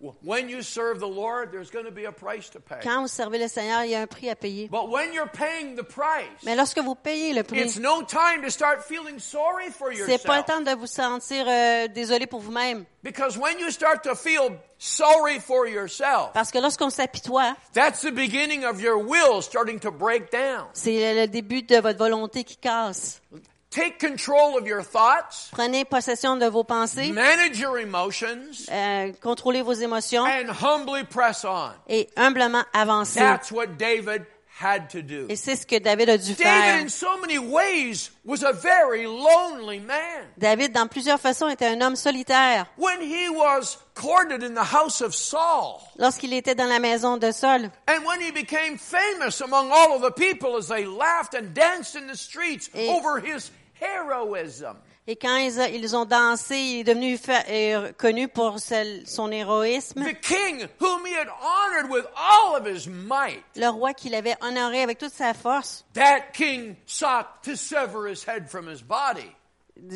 [0.00, 2.80] w- when you serve the Lord, there's going to be a price to pay.
[2.82, 4.68] Quand vous servez le Seigneur, il y a un prix à payer.
[4.68, 8.42] But when you're paying the price, Mais lorsque vous payez le it's prix, no time
[8.42, 10.46] to start feeling sorry for c'est pas le yourself.
[10.46, 12.84] temps de vous sentir euh, désolé pour vous-même.
[13.02, 18.12] Because when you start to feel sorry for yourself, Parce que lorsqu'on s'apitoie, that's the
[18.12, 20.66] beginning of your will starting to break down.
[20.74, 23.22] c'est le début de votre volonté qui casse.
[23.70, 29.62] Take control of your thoughts, Prenez possession de vos pensées, manage your emotions, euh, contrôlez
[29.62, 31.70] vos émotions and humbly press on.
[31.88, 33.20] et humblement avancez.
[33.20, 34.26] That's what David
[34.60, 35.26] had to do.
[35.28, 36.80] Et c'est ce que David a dû David, faire.
[36.82, 40.24] in so many ways, was a very lonely man.
[40.36, 42.66] David, dans plusieurs façons, était un homme solitaire.
[42.76, 47.30] When he was courted in the house of Saul, Lorsqu'il était dans la maison de
[47.30, 51.54] Saul, and when he became famous among all of the people as they laughed and
[51.54, 54.76] danced in the streets Et- over his heroism.
[55.06, 60.04] et quand ils, ont dansé, il est devenu euh, connu pour son héroïsme.
[60.04, 64.36] The king whom he had honored with all of his might, Le roi qu'il avait
[64.40, 69.30] honoré avec toute sa force, that king sought to sever his head from his body.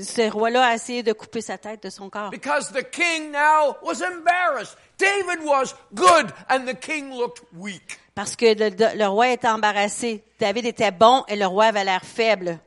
[0.02, 2.30] ce roi-là a essayé de couper sa tête de son corps.
[2.30, 4.76] Because the king now was embarrassed.
[4.98, 7.98] David was good and the king looked weak.
[8.14, 10.24] Parce que le, le roi était embarrassé.
[10.38, 12.58] David était bon et le roi avait l'air faible.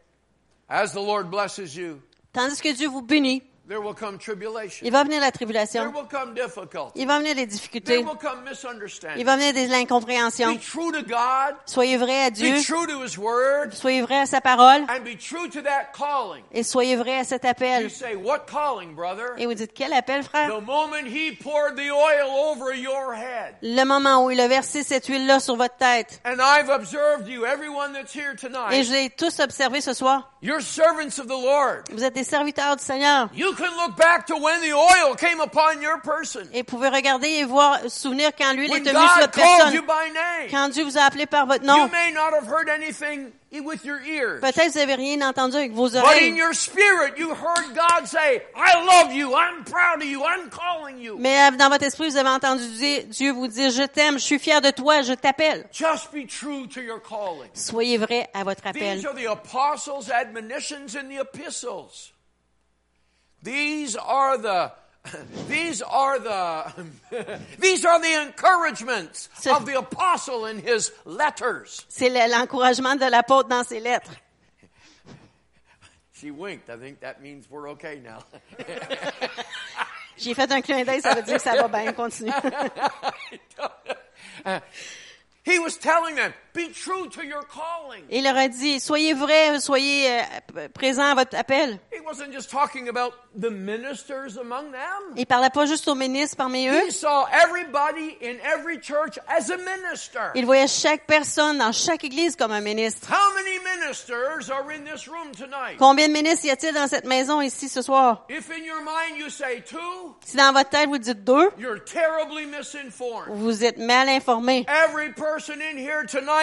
[0.69, 2.01] As the Lord blesses you,
[2.33, 4.85] Tandis que Dieu vous bénit, there will come tribulation.
[4.85, 6.91] il va venir la There tribulation, will come difficulty.
[7.01, 9.25] il va venir There difficultés, will come il misunderstanding.
[9.25, 10.53] va venir des incompréhensions.
[10.55, 11.55] Be true to God.
[11.65, 13.71] Soyez vrai à Dieu, Be true to His Word.
[13.73, 16.43] soyez vrai à sa parole And be true to that calling.
[16.51, 17.89] et soyez vrai à cet You appel.
[17.91, 19.33] say, What calling, brother?
[19.37, 20.49] Et vous dites, quel appel, frère?
[20.49, 23.55] The moment He poured the oil over your head.
[23.61, 26.21] Le moment où il a versé cette huile-là sur votre tête.
[26.25, 28.83] And I've observed you, everyone that's here Et tonight.
[28.83, 30.31] je l'ai tous observé ce soir.
[30.41, 31.83] You're servants of the Lord.
[31.91, 33.29] Vous êtes des serviteurs du Seigneur.
[33.57, 36.47] You can look back to when the oil came upon your person.
[36.53, 39.81] Et vous pouvez regarder et voir, souvenir quand l'huile est venue sur votre personne.
[40.51, 41.87] Quand Dieu vous a appelé par votre nom.
[41.87, 44.39] may not have heard anything with your ears.
[44.41, 46.35] Peut-être vous n'avez rien entendu avec vos But in oreilles.
[46.35, 50.99] your spirit, you heard God say, I love you, I'm proud of you, I'm calling
[50.99, 51.17] you.
[51.17, 54.39] Mais dans votre esprit, vous avez entendu Dieu Dieu vous dire, je t'aime, je suis
[54.39, 55.65] fier de toi, je t'appelle.
[55.71, 57.49] Just be true to your calling.
[57.53, 59.01] Soyez vrai à votre appel.
[63.43, 64.71] These are the
[65.05, 65.47] apostles' admonitions in the epistles.
[65.47, 66.71] These are the
[67.09, 71.85] these are the these are the encouragements of the apostle in his letters.
[71.89, 74.11] C'est l'encouragement de l'apôtre dans ses lettres.
[76.13, 76.69] She winked.
[76.69, 78.23] I think that means we're okay now.
[80.17, 82.31] J'ai fait un clin d'œil, ça veut dire que ça va bien, continue.
[85.43, 88.03] he was telling them, be true to your calling.
[88.09, 90.09] Et il leur a dit, soyez vrai, soyez
[90.55, 91.79] euh, présents à votre appel.
[91.93, 95.13] He wasn't just talking about the ministers among them.
[95.15, 96.87] Il parlait pas juste aux ministres parmi eux.
[96.87, 100.31] He saw everybody in every church as a minister.
[100.35, 103.07] Il voyait chaque personne dans chaque église comme un ministre.
[103.11, 105.77] How many ministers are in this room tonight?
[105.77, 108.25] Combien de ministres y a-t-il dans cette maison ici ce soir?
[108.29, 111.83] If in your mind you say two, Si dans votre tête vous dites deux, you're
[111.83, 113.27] terribly misinformed.
[113.29, 114.65] vous êtes mal informé.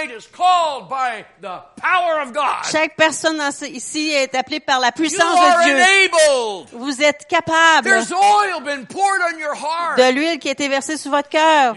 [0.04, 2.64] Every person in here tonight is called by the power of God.
[2.70, 3.40] Chaque personne
[3.70, 5.74] ici est appelée par la puissance de Dieu.
[5.74, 6.68] enabled.
[6.72, 9.98] Vous êtes capable There's oil been poured on your heart.
[9.98, 11.74] de l'huile qui a été versée sur votre cœur.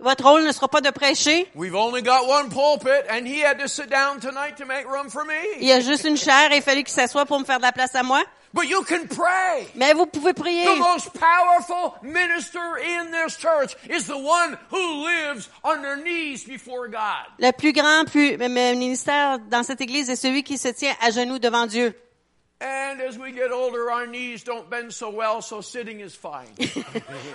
[0.00, 1.46] Votre rôle ne sera pas de prêcher.
[1.54, 5.10] We've only got one pulpit, and he had to sit down tonight to make room
[5.10, 5.66] for Il me.
[5.66, 7.72] y a juste une chair et il fallait qu'il s'assoie pour me faire de la
[7.72, 8.22] place à moi.
[8.52, 9.68] But you can pray.
[9.76, 10.64] Mais vous pouvez prier.
[10.64, 16.44] The most powerful minister in this church is the one who lives on their knees
[16.48, 17.26] before God.
[17.38, 21.38] Le plus grand plus, ministère dans cette église est celui qui se tient à genoux
[21.38, 21.94] devant Dieu.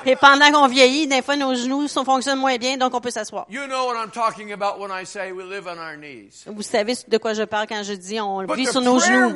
[0.06, 3.48] Et pendant qu'on vieillit, des fois nos genoux fonctionnent moins bien, donc on peut s'asseoir.
[3.50, 6.46] you know what I'm talking about when I say we live on our knees.
[6.46, 9.34] Vous savez de quoi je parle quand je dis on vit sur nos genoux.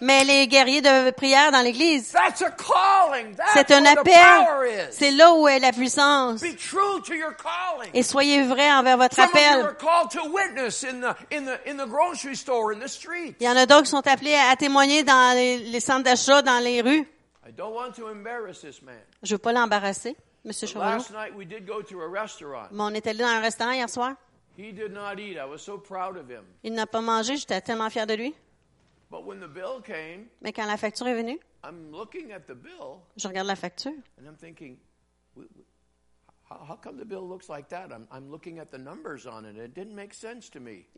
[0.00, 3.34] Mais les guerriers de prière dans l'église, that's a calling.
[3.34, 4.88] That's c'est un appel.
[4.90, 6.42] C'est là où est la puissance.
[6.42, 7.90] Be true to your calling.
[7.94, 9.62] Et soyez vrais envers votre appel.
[9.62, 13.34] are called to witness in the in the in the grocery store, in the street.
[13.40, 16.42] Il y en a d'autres qui sont appelés à témoigner dans les, les centres d'achat,
[16.42, 17.06] dans les rues.
[17.46, 19.00] I don't want to embarrass this man.
[19.22, 20.90] Je veux pas l'embarrasser, Monsieur But Chauvelot.
[20.90, 22.68] last night we did go to a restaurant.
[22.70, 24.14] Mais on est allé dans un restaurant hier soir.
[24.58, 25.36] He did not eat.
[25.36, 26.44] I was so proud of him.
[26.62, 28.34] Il n'a pas mangé, j'étais tellement fier de lui.
[29.10, 32.54] But when the bill came, Mais quand la facture est venue, I'm looking at the
[32.54, 33.92] bill je regarde la facture.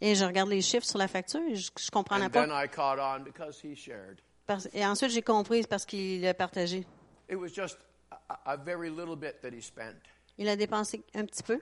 [0.01, 2.47] Et je regarde les chiffres sur la facture et je, je comprenais And pas.
[2.47, 4.21] then I caught on because he shared.
[4.47, 6.87] Parce- et ensuite, j'ai compris parce qu'il l'a partagé.
[7.31, 7.79] It was just
[8.29, 9.97] a, a very little bit that he spent.
[10.37, 11.61] Il a dépensé un petit peu.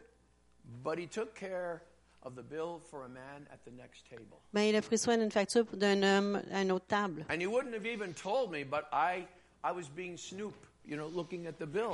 [0.65, 1.83] But he took care
[2.23, 4.39] of the bill for a man at the next table.
[4.53, 7.25] Ben, il a pris soin d'une facture d'un homme à une autre table.
[7.31, 9.27] And he wouldn't have even told me, but I,
[9.65, 10.55] I was being Snoop,
[10.87, 11.93] you know, looking at the bill.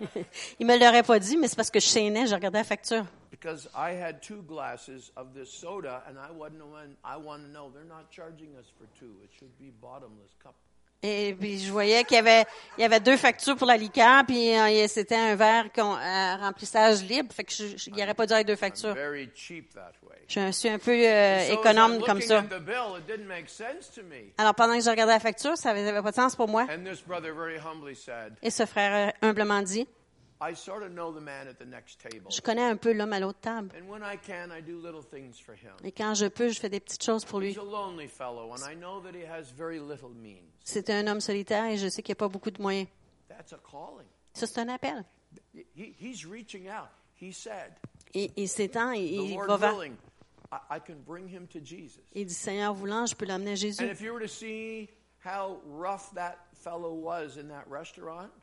[0.58, 3.04] Il me l'aurait pas dit, mais c'est parce que je chaînais, je regardais la facture.
[3.30, 6.96] because I had two glasses of this soda, and I wasn't one.
[7.02, 9.12] I want to know they're not charging us for two.
[9.24, 10.54] It should be bottomless cup.
[11.02, 12.44] Et puis je voyais qu'il y avait,
[12.76, 17.02] il y avait deux factures pour la liqueur, puis euh, c'était un verre à remplissage
[17.04, 18.94] libre, fait que je, je- il n'y aurait pas dû avoir deux factures.
[20.28, 22.42] Je suis un peu euh, économe comme ça.
[24.36, 26.66] Alors pendant que je regardais la facture, ça n'avait pas de sens pour moi.
[28.42, 29.88] Et ce frère euh, humblement dit,
[30.40, 33.12] "I sort of know the man at the next table, je connais un peu l'homme
[33.12, 33.70] à l'autre table.
[33.78, 35.72] and when I can, I do little things for him.
[35.84, 37.50] Et quand je peux, je fais des petites choses pour lui.
[37.50, 40.48] He's a lonely fellow, and I know that he has very little means.
[40.64, 42.88] C'est un homme solitaire et je sais qu'il n'y a pas beaucoup de moyens.
[43.28, 44.06] That's a calling.
[44.32, 45.04] Ça, c'est un appel.
[48.12, 49.76] Et il s'étend, et "The il va vers.
[49.76, 49.96] willing,
[50.52, 53.54] I, I can bring him to Jesus." Il dit, Seigneur voulant, je peux l'amener à
[53.54, 53.84] And Jésus.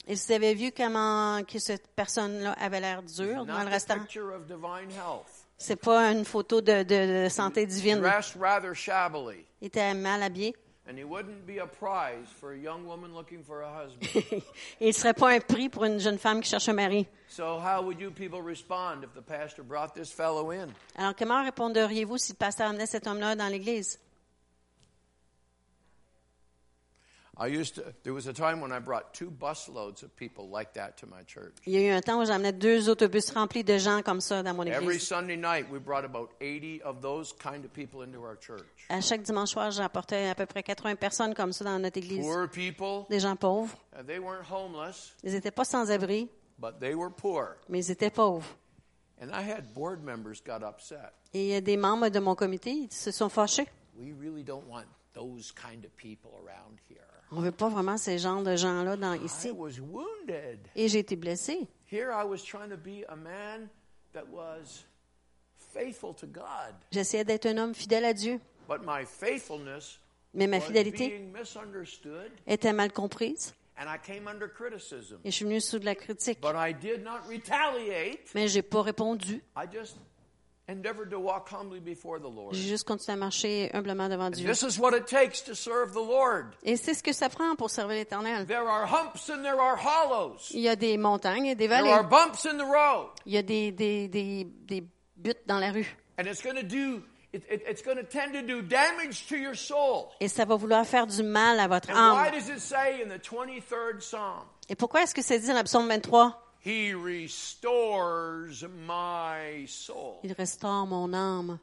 [0.08, 4.06] Vous avez vu comment que cette personne-là avait l'air dure dans le restaurant,
[5.58, 8.04] c'est pas une photo de, de- de santé divine.
[9.62, 10.56] Il était mal habillé.
[10.90, 14.08] And he wouldn't be a prize for a young woman looking for a husband.
[14.32, 14.42] Et
[14.88, 17.06] il serait pas un prix pour une jeune femme qui cherche un mari.
[17.28, 20.70] so how would you people respond if the pastor brought this fellow in?
[20.96, 24.00] Alors, comment répondriez-vous si le pasteur amenait cet homme-là dans l'église?
[27.40, 30.74] I used to, there was a time when I brought two busloads of people like
[30.74, 31.54] that to my church.
[31.68, 34.42] Il y a eu un temps où j'amenais deux autobus remplis de gens comme ça
[34.42, 35.08] dans mon Every église.
[35.08, 38.66] Sunday night, we brought about 80 of those kind of people into our church.
[38.90, 42.26] À chaque dimanche soir, j'apportais à peu près 80 personnes comme ça dans notre église.
[42.26, 43.72] Poor people, Des gens pauvres.
[43.94, 46.28] uh, they weren't homeless, Ils n'étaient pas sans abri,
[46.58, 47.58] but they were poor.
[47.70, 48.48] mais ils étaient pauvres.
[49.22, 51.12] And I had board members got upset.
[51.36, 53.68] Et des membres de mon comité ils se sont fâchés.
[53.96, 54.86] We really don't want
[55.18, 57.02] those kind of people around here.
[57.32, 59.52] On veut pas vraiment ces genres de gens-là dans I ici.
[59.52, 60.60] was wounded.
[60.76, 61.68] Et j'ai été blessée.
[61.92, 63.70] Here I was trying to be a man
[64.14, 64.86] that was
[65.74, 68.40] faithful to God, J'essayais d'être un homme fidèle à Dieu.
[68.68, 70.00] but my faithfulness
[70.34, 73.54] Mais ma was fidélité being misunderstood, était mal comprise.
[73.78, 75.18] and I came under criticism.
[75.24, 76.40] Et je suis venue sous de la critique.
[76.42, 78.34] But I did not retaliate.
[78.34, 79.42] Mais j'ai pas répondu.
[79.56, 79.98] I just
[82.52, 84.46] J'ai juste continué à marcher humblement devant Dieu.
[84.52, 86.48] this is what it takes to serve the Lord.
[86.64, 88.46] Et c'est ce que ça prend pour servir l'Éternel.
[88.46, 90.38] There are humps and there are hollows.
[90.52, 91.92] Il y a des montagnes et des There vallées.
[91.94, 93.08] are bumps in the road.
[93.26, 94.82] Il y a des, des, des, des
[95.16, 95.88] buts dans la rue.
[96.20, 97.02] And it's going to do,
[97.32, 100.10] it, it, it's going to tend to do damage to your soul.
[100.20, 102.34] Et ça va vouloir faire du mal à votre And why âme.
[102.34, 105.64] does it say in the 23rd Psalm, Et pourquoi est-ce que c'est dit dans le
[105.64, 106.44] psaume 23?
[106.64, 110.20] He restores my soul?
[110.24, 111.60] Il restaure mon âme.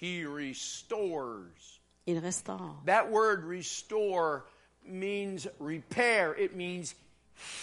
[0.00, 1.80] He restores.
[2.06, 2.82] Il restaure.
[2.86, 4.44] That word restore
[4.86, 6.94] means repair, it means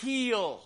[0.01, 0.59] heal.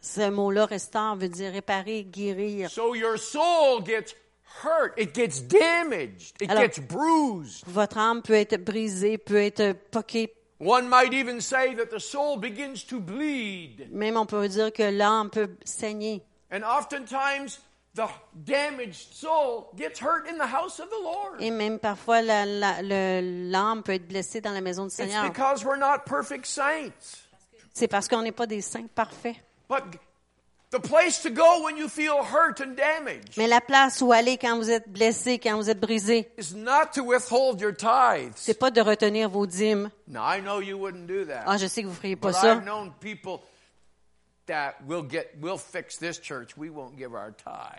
[0.00, 2.70] Ce mot-là, restaure, veut dire réparer, guérir.
[2.70, 4.14] So your soul gets
[4.62, 7.64] hurt, it gets damaged, it Alors- gets bruised.
[7.66, 10.32] Votre âme peut être brisée, peut être poquée.
[10.58, 13.90] One might even say that the soul begins to bleed.
[13.92, 16.22] Même on peut dire que l'âme peut saigner.
[16.50, 17.58] And oftentimes,
[17.94, 18.06] the
[18.44, 21.40] damaged soul gets hurt in the house of the Lord.
[21.42, 25.24] Et même parfois, l'âme peut être blessée dans la maison du It's Seigneur.
[25.24, 27.22] because we're not perfect saints.
[27.74, 29.36] C'est parce qu'on n'est pas des saints parfaits.
[29.68, 29.82] But
[33.36, 36.90] Mais la place où aller quand vous êtes blessé, quand vous êtes brisé, is not
[36.94, 38.32] to withhold your tithes.
[38.36, 39.90] c'est pas de retenir vos dîmes.
[40.08, 41.44] Now, I know you wouldn't do that.
[41.46, 42.60] Ah, je sais que vous feriez pas ça.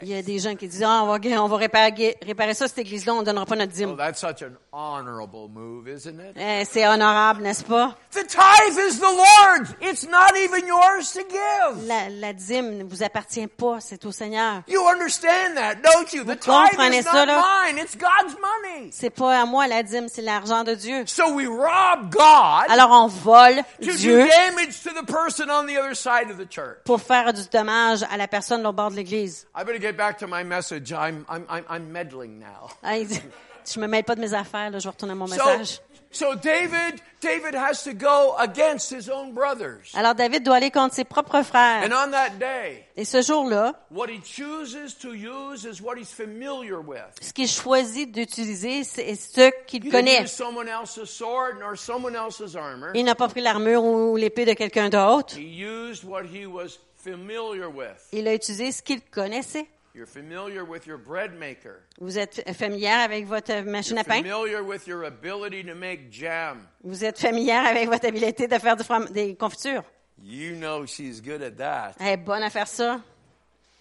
[0.01, 2.67] Il y a des gens qui disent, ah, on va, on va réparer, réparer ça,
[2.67, 3.95] cette église-là, on ne donnera pas notre Oh, dîme.
[3.97, 6.35] that's such an honorable move, isn't it?
[6.35, 7.95] Eh, c'est honorable, n'est-ce pas?
[8.11, 9.73] The tithe is the Lord's.
[9.81, 11.85] It's not even yours to give.
[11.87, 14.63] La, la dîme ne vous appartient pas, c'est au Seigneur.
[14.67, 16.23] You understand that, don't you?
[16.23, 17.43] The tithe comprenez is ça, not là?
[17.65, 17.77] mine.
[17.77, 18.89] It's God's money.
[18.91, 21.05] C'est pas à moi la dîme, c'est l'argent de Dieu.
[21.05, 25.65] So we rob God Alors on vole to Dieu do damage to the person on
[25.65, 26.56] the other side of the church.
[26.83, 29.47] Pour faire du dommage à la personne au bord de l'église.
[29.55, 30.91] I better get back to my message.
[30.91, 32.69] I'm, I'm, I'm, I'm meddling now.
[32.83, 33.21] Il dit,
[33.65, 35.81] Je me mêle pas de mes affaires, là, je vais retourner à mon message.
[36.11, 39.91] So David, David has to go against his own brothers.
[39.95, 41.83] Alors David doit aller contre ses propres frères.
[41.83, 46.11] And on that day, Et ce jour-là, what he chooses to use is what he's
[46.11, 47.03] familiar with.
[47.21, 50.23] ce qu'il choisit d'utiliser, c'est ce qu'il connaît.
[50.23, 52.91] use someone else's sword nor someone else's armor.
[52.93, 55.35] Il n'a pas pris l'armure ou l'épée de quelqu'un d'autre.
[55.37, 58.07] He used what he was familiar with.
[58.11, 59.67] Il a utilisé ce qu'il connaissait.
[59.97, 61.81] You're familiar with your bread maker.
[61.99, 64.21] Vous êtes familière avec votre machine You're à pain?
[64.21, 66.67] familiar with your ability to make jam.
[66.83, 69.83] Vous êtes familière avec votre habileté de faire du des confitures?
[70.21, 71.95] You know she's good at that.
[71.99, 73.01] Elle est bonne à faire ça.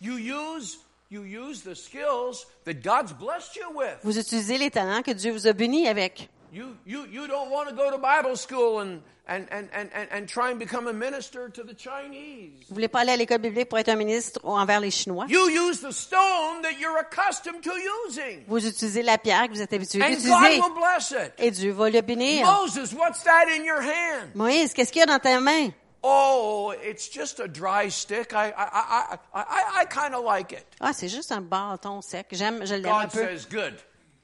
[0.01, 0.79] You use
[1.11, 3.99] you use the skills that God's blessed you with.
[4.03, 6.31] Vous utilisez les talents que Dieu vous a bénis avec.
[6.57, 10.27] You you you don't want to go to Bible school and and, and, and, and,
[10.27, 12.65] try and become a minister to the Chinese.
[12.71, 15.27] Vous voulez pas aller à l'école biblique pour être un ministre envers les Chinois?
[15.29, 17.73] You use the stone that you're accustomed to
[18.07, 18.45] using.
[18.49, 20.61] Vous utilisez la pierre que vous êtes habitué And God d'utiliser.
[20.63, 21.33] will bless it.
[21.39, 22.47] Et Dieu va le bénir.
[22.47, 24.31] Moses, what's that in your hand?
[24.35, 25.73] Moïse, qu'est-ce qu'il y a dans ta main?
[26.03, 28.33] Oh, it's just a dry stick.
[28.33, 30.65] I I I I, I, kind of like it.
[30.81, 32.29] Ah, c'est juste un bâton sec.
[32.31, 33.27] J'aime, je l'aime un God peu.
[33.27, 33.75] says, good.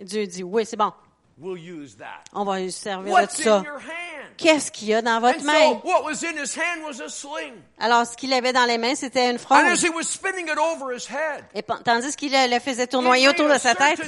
[0.01, 0.93] Dieu dit, oui, c'est bon.
[1.39, 2.25] We'll use that.
[2.33, 3.59] On va lui servir de ça.
[3.59, 4.37] in your hand?
[4.37, 5.81] Qu'est-ce qu'il y a dans votre main?
[5.85, 7.55] what was in his hand was a sling.
[7.79, 9.67] Alors, ce qu'il avait dans les mains, c'était une And fronde.
[9.67, 13.29] as he was spinning it over his head, Et tandis qu'il le faisait it tournoyer
[13.29, 14.01] autour de sa tête,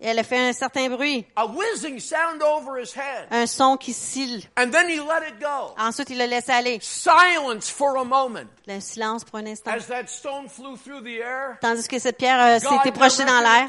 [0.00, 1.24] sound, elle a fait un certain bruit.
[1.36, 3.26] a whizzing sound over his head.
[3.30, 4.42] Un son qui scille.
[4.56, 5.74] And then he let it go.
[5.78, 6.78] Ensuite, il le laissé aller.
[6.82, 8.48] Silence for a moment.
[8.66, 9.70] Le silence pour un instant.
[9.70, 13.40] As that stone flew through the air, Tandis que cette pierre euh, s'était projetée dans
[13.40, 13.68] l'air.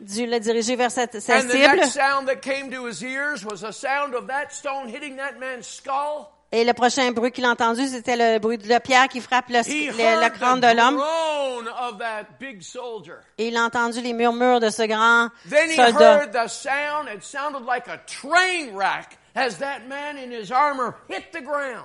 [0.00, 1.76] Dieu l'a dirigé vers sa And the cible.
[1.76, 5.38] next sound that came to his ears was a sound of that stone hitting that
[5.38, 6.32] man's skull.
[6.50, 9.50] Et le prochain bruit qu'il a entendu, c'était le bruit de la pierre qui frappe
[9.50, 11.02] le, crâne de l'homme.
[13.36, 15.28] Et il a entendu les murmures de ce grand
[15.76, 16.26] soldat.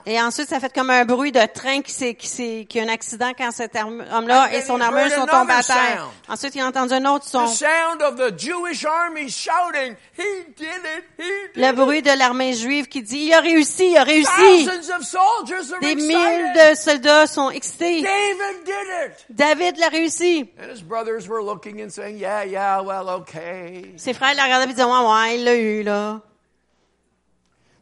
[0.06, 2.84] Et ensuite, ça fait comme un bruit de train qui s'est, qui s'est, qui a
[2.84, 6.10] un accident quand cet homme-là And et son armure sont tombés à terre.
[6.28, 7.46] Ensuite, il a entendu un autre son.
[7.46, 11.04] The sound of the Jewish army shouting, He did it!
[11.18, 11.24] He
[11.54, 11.76] did Le it!
[11.76, 14.66] bruit de l'armée juive qui dit, il a réussi, il a réussi.
[14.66, 18.02] Thousands of soldiers are Des mille de soldats sont excités.
[18.02, 18.72] David did
[19.06, 19.26] it!
[19.30, 20.50] David l'a réussi.
[20.62, 23.94] And his brothers were looking and saying, Yeah, yeah, well, okay.
[23.98, 25.94] Ses frères le regardaient et disaient, ouais, ouais, il l'a eu, là.
[25.94, 27.73] Let's speed ahead to the text that we started with tonight.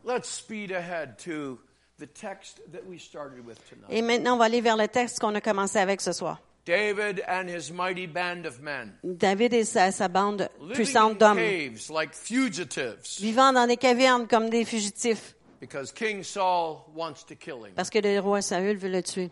[3.90, 6.40] Et maintenant, on va aller vers le texte qu'on a commencé avec ce soir.
[6.66, 11.90] David and his mighty band of men, David et sa, sa bande puissante d'hommes, caves
[11.90, 17.66] like fugitives, vivant dans des cavernes comme des fugitifs, because King Saul wants to kill
[17.66, 17.74] him.
[17.76, 19.32] parce que le roi Saül veut le tuer.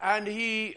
[0.00, 0.76] And he,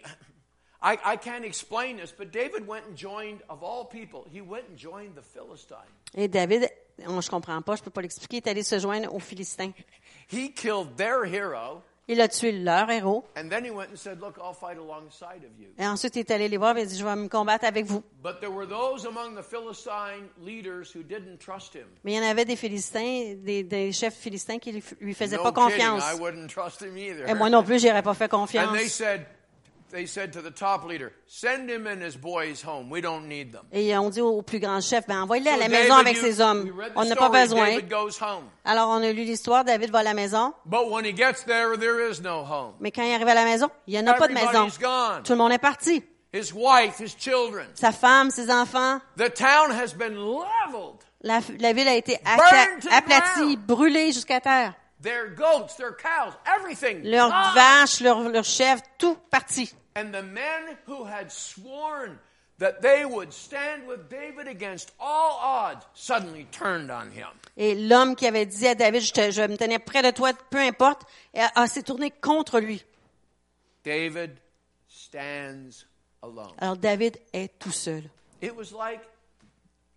[0.82, 4.64] I, I can't explain this, but David went and joined, of all people, he went
[4.70, 5.78] and joined the Philistine.
[6.16, 6.68] Et David,
[7.08, 9.72] on, je comprends pas, je peux pas l'expliquer, est allé se joindre aux Philistins.
[10.32, 13.24] He killed their hero, Il a tué leur héros.
[13.36, 15.68] and then he went and said, Look, I'll fight alongside of you.
[15.78, 17.66] Et ensuite, il est allé les voir et il a dit, je vais me combattre
[17.66, 18.04] avec vous.
[18.24, 21.86] But there were those among the Philistine leaders who didn't trust him.
[22.04, 25.38] Mais il y en avait des Philistins, des, des chefs Philistins qui lui- lui faisaient
[25.38, 26.04] No pas kidding, confiance.
[26.12, 27.26] I wouldn't trust him either.
[27.30, 28.68] Et moi non plus, j'aurais pas fait confiance.
[28.72, 29.26] And they said,
[33.72, 36.72] Et on dit au plus grand chef, ben envoyez-le à la maison avec ses hommes.
[36.96, 37.70] On n'a pas besoin.
[38.66, 41.78] Alors on a lu l'histoire, David va à la maison, But when he gets there,
[41.78, 42.74] there is no home.
[42.80, 44.68] mais quand il arrive à la maison, il n'y en a pas de maison.
[45.24, 46.04] Tout le monde est parti.
[46.32, 47.66] His wife, his children.
[47.74, 49.00] Sa femme, ses enfants.
[49.18, 51.00] The town has been leveled.
[51.22, 52.20] La, la ville a été
[52.92, 54.76] aplatie, brûlée jusqu'à terre.
[55.02, 57.04] Their goats, their cows, everything.
[57.04, 57.56] Leurs gone.
[57.56, 59.72] vaches, leurs leur chèvres, tout parti.
[59.96, 62.20] And the men who had sworn
[62.60, 67.30] that they would stand with David against all odds suddenly turned on him.
[67.56, 70.12] Et l'homme qui avait dit à David, je, te- je vais me tenir près de
[70.12, 71.04] toi, peu importe,
[71.68, 72.84] s'est tourné contre lui.
[73.86, 74.32] David
[74.88, 75.86] stands
[76.22, 76.54] alone.
[76.58, 78.04] Alors David est tout seul.
[78.42, 79.02] It was like,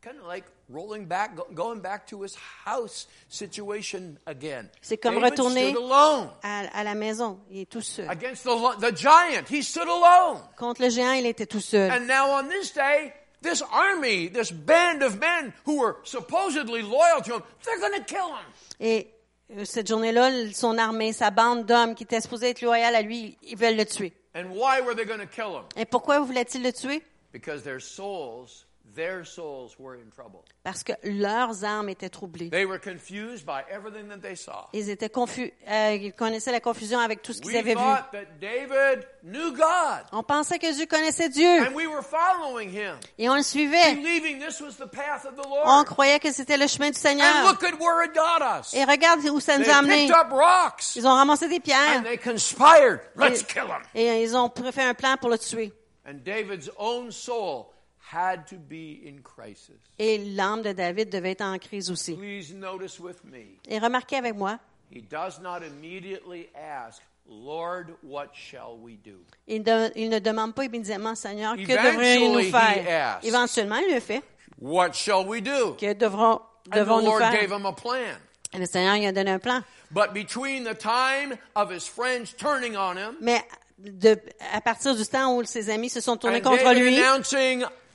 [0.00, 4.68] kind of like rolling back, go- going back to his house situation again.
[4.80, 7.38] C'est comme David retourner stood alone à, à la maison.
[7.50, 8.08] Il est tout seul.
[8.08, 9.48] against the, the giant.
[9.50, 10.40] He stood alone.
[10.56, 11.90] Contre le géant, il était tout seul.
[11.90, 13.12] And now on this day,
[13.42, 18.04] this army, this band of men who were supposedly loyal to him, they're going to
[18.04, 18.46] kill him.
[18.80, 19.08] Et
[19.56, 23.36] euh, cette journée-là, son armée, sa bande d'hommes qui étaient supposés être loyaux à lui,
[23.42, 24.12] ils veulent le tuer.
[24.34, 25.64] And why were they going to kill him?
[25.76, 27.02] Et pourquoi voulaient-ils le tuer?
[27.32, 30.40] Because their souls their souls were in trouble.
[30.64, 32.50] parce que leurs âmes étaient troublées.
[32.50, 34.68] They were confused by everything that they saw.
[34.72, 37.80] Ils étaient confus, euh, ils connaissaient la confusion avec tout ce qu'ils avaient vu.
[37.80, 42.70] thought that David knew God, On pensait que Dieu connaissait Dieu and we were following
[42.70, 43.94] him, et on le suivait.
[43.94, 47.00] believing this was the path of the On croyait que c'était le chemin du And
[47.00, 47.44] Seigneur.
[47.46, 48.74] look at where it got us.
[48.74, 50.06] Et regarde où ça nous a amenés.
[50.06, 53.00] picked up rocks Ils ont ramassé des and pierres they conspired.
[53.16, 53.82] Let's et, kill him.
[53.94, 55.72] et ils ont fait un plan pour le tuer.
[56.06, 57.66] And David's own soul
[58.12, 59.76] had to be in crisis.
[59.98, 62.14] Et l'âme de David devait être en crise aussi.
[62.14, 64.58] Please notice with me, Et remarquez avec moi,
[64.90, 69.24] he does not immediately ask, Lord, what shall we do?
[69.46, 73.20] il, ne demande pas immédiatement, Seigneur, que devrions-nous he faire?
[73.22, 74.22] Éventuellement, il le fait.
[74.60, 75.74] What shall we do?
[75.74, 77.32] Que devrons, devons-nous Lord faire?
[77.32, 78.18] gave him a plan.
[78.54, 79.62] Et le Seigneur il a donné un plan.
[79.90, 83.42] But between the time of his friends turning on him Mais
[83.78, 84.18] de,
[84.52, 86.96] à partir du temps où ses amis se sont tournés contre David lui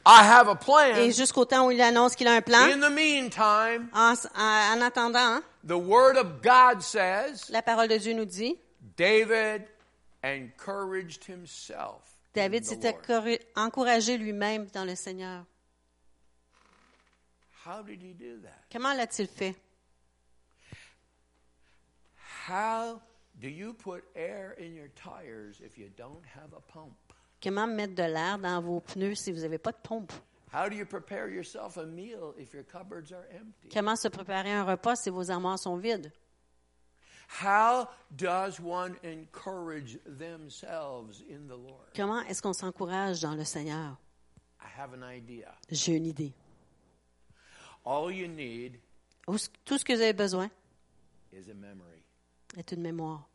[0.10, 2.80] I have a plan, et jusqu'au temps où il annonce qu'il a un plan, in
[2.80, 7.98] the meantime, en, en- en attendant, hein, the word of God says, la parole de
[7.98, 8.58] Dieu nous dit,
[8.96, 9.64] David
[10.24, 12.04] encouraged himself.
[12.34, 12.64] David
[13.06, 15.44] corri- encouragé lui-même dans le Seigneur.
[17.66, 18.64] How did he do that?
[18.72, 19.56] Comment l'a-t-il fait?
[22.48, 23.02] How
[23.42, 26.96] do you put air in your tires if you don't have a pump?
[27.42, 30.12] Comment mettre de l'air dans vos pneus si vous n'avez pas de pompe?
[30.54, 33.70] How do you prepare yourself a meal if your cupboards are empty?
[33.70, 36.12] Comment se préparer un repas si vos armoires sont vides?
[37.44, 41.94] How does one encourage themselves in the Lord?
[41.96, 43.98] Comment est-ce qu'on s'encourage dans le Seigneur?
[44.62, 45.54] I have an idea.
[45.70, 46.34] J'ai une idée.
[47.86, 48.80] All you need
[49.28, 50.50] Où ce- Tout ce que vous avez besoin
[51.34, 52.02] is a memory.
[52.58, 53.28] est une mémoire.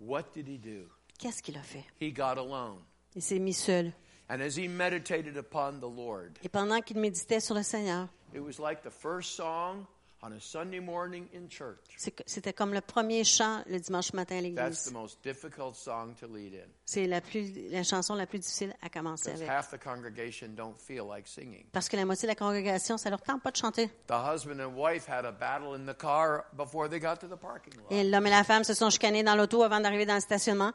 [0.00, 0.88] What did he do?
[1.18, 1.84] Qu'est-ce qu'il a fait?
[2.00, 2.82] He got alone.
[3.14, 3.92] Il s'est mis seul.
[4.28, 8.40] And as he meditated upon the Lord, Et pendant qu'il méditait sur le Seigneur, it
[8.40, 9.86] was like the first song
[10.22, 11.78] on a Sunday morning in church.
[11.96, 14.84] c'est que- c'était comme le premier chant le dimanche matin à That's l'église.
[14.84, 16.68] the most difficult song to lead in.
[16.84, 19.48] C'est la, plus, la chanson la plus difficile à commencer avec.
[19.48, 21.66] half the congregation don't feel like singing.
[21.72, 23.88] Parce que la moitié de la congrégation, ça leur tente pas de chanter.
[24.06, 27.36] The husband and wife had a battle in the car before they got to the
[27.38, 27.86] parking lot.
[27.90, 30.72] Et l'homme et la femme se sont chicanés dans l'auto avant d'arriver dans le stationnement.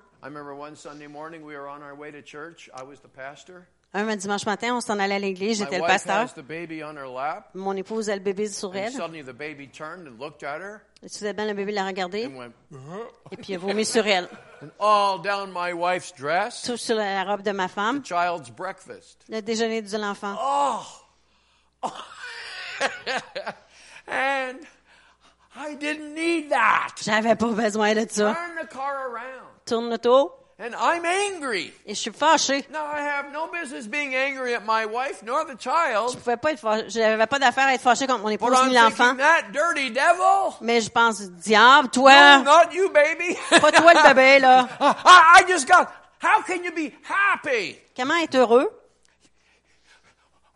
[3.94, 6.28] Un dimanche matin, on s'en allait à l'église, j'étais le pasteur.
[7.56, 8.94] Mon épouse a le bébé sur elle.
[8.94, 12.30] Et Soudainement, le bébé l'a regardé
[13.32, 14.28] et puis il a vomi sur elle.
[14.62, 16.64] and all down my wife's dress.
[16.64, 18.04] Tout sur la robe de ma femme.
[18.04, 19.24] Child's breakfast.
[19.30, 20.36] Le déjeuner de l'enfant.
[20.42, 20.82] Oh!
[24.08, 24.60] and
[25.56, 26.96] I didn't need that.
[27.04, 28.34] J'avais pas besoin de ça.
[28.34, 29.48] Turn the car around.
[29.66, 31.72] Tourne l'auto And I'm angry.
[31.86, 32.66] et je suis fâchée.
[32.72, 36.14] Now I have no business being angry at my wife nor the child.
[36.14, 36.90] Je pouvais pas être fâchée.
[36.90, 39.10] J'avais pas d'affaire à être fâchée contre mon But épouse I'm ni l'enfant.
[39.14, 40.56] thinking that dirty devil.
[40.62, 43.38] Mais je pense, diable, toi, No, not you, baby.
[43.62, 44.68] pas toi le bébé, là.
[44.80, 45.90] I, I just got.
[46.20, 47.78] How can you be happy?
[47.96, 48.68] Comment être heureux?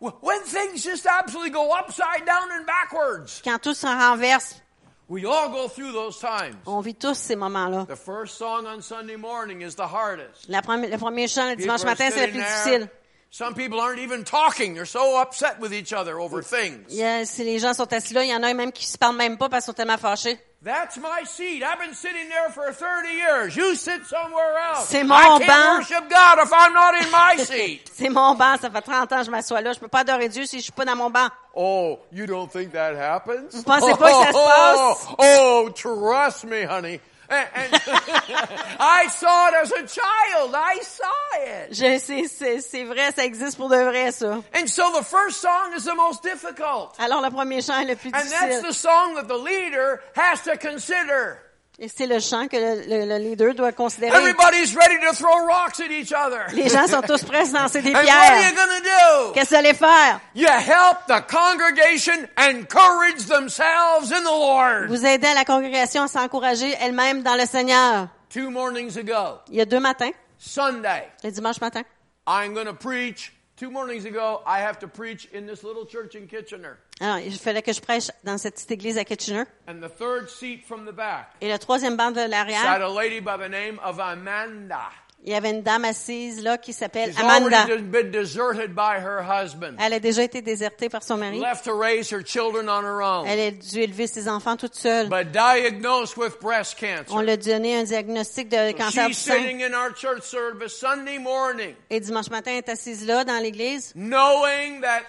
[0.00, 3.40] When things just absolutely go upside down and backwards?
[3.44, 4.60] quand tout se renverse?
[5.08, 6.56] We all go through those times.
[6.66, 7.86] On vit tous ces moments-là.
[7.86, 10.48] The first song on Sunday morning is the hardest.
[10.48, 12.88] La première- le premier chant le dimanche matin, c'est le plus difficile.
[13.30, 14.74] Some people aren't even talking.
[14.74, 16.84] They're so upset with each other over things.
[16.90, 18.86] Il y a- si les gens sont assis là, il y en a même qui
[18.86, 20.38] se parlent même pas parce qu'ils sont tellement fâchés.
[20.64, 21.64] That's my seat.
[21.64, 23.56] I've been sitting there for 30 years.
[23.56, 24.86] You sit somewhere else.
[24.88, 25.78] C'est mon I can't banc.
[25.78, 27.90] worship God if I'm not in my seat.
[27.92, 29.72] C'est mon banc, ça fait 30 ans que je m'assois là.
[29.72, 31.26] Je peux pas adorer Dieu si je suis pas dans mon banc.
[31.56, 33.52] Oh, you don't think that happens?
[33.56, 35.06] Vous pensez pas que ça se passe?
[35.18, 37.00] Oh, oh, trust me, honey.
[38.78, 40.54] I saw it as a child.
[40.54, 41.06] I saw
[41.40, 41.74] it.
[41.74, 44.42] Je sais, c'est, vrai, ça existe pour de vrai, ça.
[44.54, 46.94] And so the first song is the most difficult.
[46.98, 50.42] Alors, le premier chant est le plus And that's the song that the leader has
[50.42, 51.38] to consider.
[51.78, 54.16] Et c'est le chant que le, le- le leader doit considérer.
[54.16, 56.44] Everybody's ready to throw rocks at each other.
[56.52, 58.52] Les gens sont tous prêts à lancer des And what are you
[58.82, 59.32] pierres.
[59.34, 60.20] Qu'est-ce que vous allez faire?
[60.34, 64.88] You help the congregation encourage themselves in the Lord.
[64.88, 68.08] Vous aidez la congrégation à s'encourager elle-même dans le Seigneur.
[68.28, 71.82] Two mornings ago, Il y a deux matins, Sunday, le dimanche matin.
[72.26, 73.32] I'm going to preach.
[73.58, 76.78] Two mornings ago, I have to preach in this little church in Kitchener.
[77.02, 79.42] Alors, il fallait que je prêche dans cette petite église à Kitchener.
[79.68, 82.78] And the third seat from the back Et le troisième banc de sat l'arrière, a
[83.02, 84.88] lady by the name of Amanda.
[85.24, 87.62] il y avait une dame assise là qui s'appelle She's Amanda.
[87.62, 91.40] already been deserted by her husband, Elle a déjà été désertée par son mari.
[91.40, 94.76] left to raise her children on her own, Elle a dû élever ses enfants toute
[94.76, 95.08] seule.
[95.08, 96.76] but diagnosed with breast
[97.10, 99.38] On lui a donné un diagnostic de cancer du She's sein.
[99.40, 103.42] sitting in our church service Sunday morning, Et dimanche matin, elle est assise là dans
[103.42, 105.02] l'église, knowing that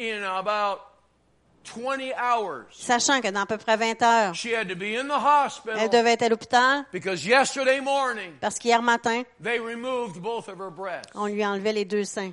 [0.00, 0.90] in about 20 hours.
[2.70, 5.44] Sachant que dans à peu près 20 heures, She had to be in the elle
[5.46, 10.58] hospital devait être à l'hôpital because yesterday morning parce qu'hier matin, they removed both of
[10.60, 11.10] her breasts.
[11.14, 12.32] on lui enlevait les deux seins.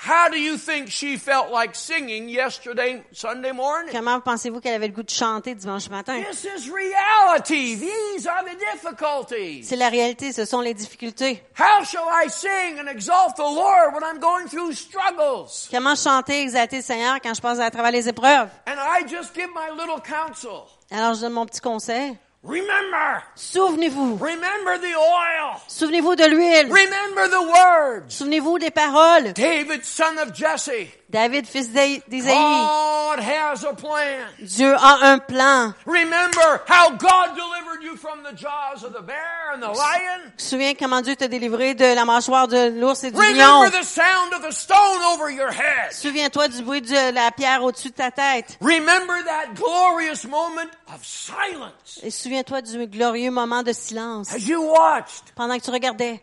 [0.00, 3.92] How do you think she felt like singing yesterday, Sunday morning?
[3.92, 6.22] Comment pensez-vous qu'elle avait le goût de chanter dimanche matin?
[6.22, 7.74] This is reality.
[7.74, 9.64] These are the difficulties.
[9.64, 11.42] C'est la réalité, ce sont les difficultés.
[11.58, 15.68] How shall I sing and exalt the Lord when I'm going through struggles?
[15.72, 18.50] Comment chanter, exalter le Seigneur quand je passe à travers les épreuves?
[18.68, 20.68] And I just give my little counsel.
[20.92, 22.16] Alors je donne mon petit conseil.
[22.44, 24.16] Remember, Souvenez-vous.
[24.16, 25.60] remember the oil.
[25.66, 26.70] Souvenez-vous de l'huile.
[26.70, 28.14] Remember the words.
[28.14, 29.32] Souvenez-vous des paroles.
[29.34, 30.88] David, son of Jesse.
[31.10, 32.34] David, fils d'Isaïe.
[32.34, 34.24] God has a plan.
[34.40, 35.74] Dieu a un plan.
[35.84, 40.32] Remember how God delivered you from the jaws of the bear and the lion?
[40.36, 43.60] Tu te souviens comment Dieu t'a délivré de la mâchoire de l'ours et du lion?
[43.60, 45.92] Remember the sound of the stone over your head.
[45.92, 48.58] Souviens-toi du bruit de la pierre au-dessus de ta tête.
[48.60, 54.60] Remember that glorious moment of silence Et souviens-toi du glorieux moment de silence as you
[54.60, 56.22] watched, pendant que tu regardais,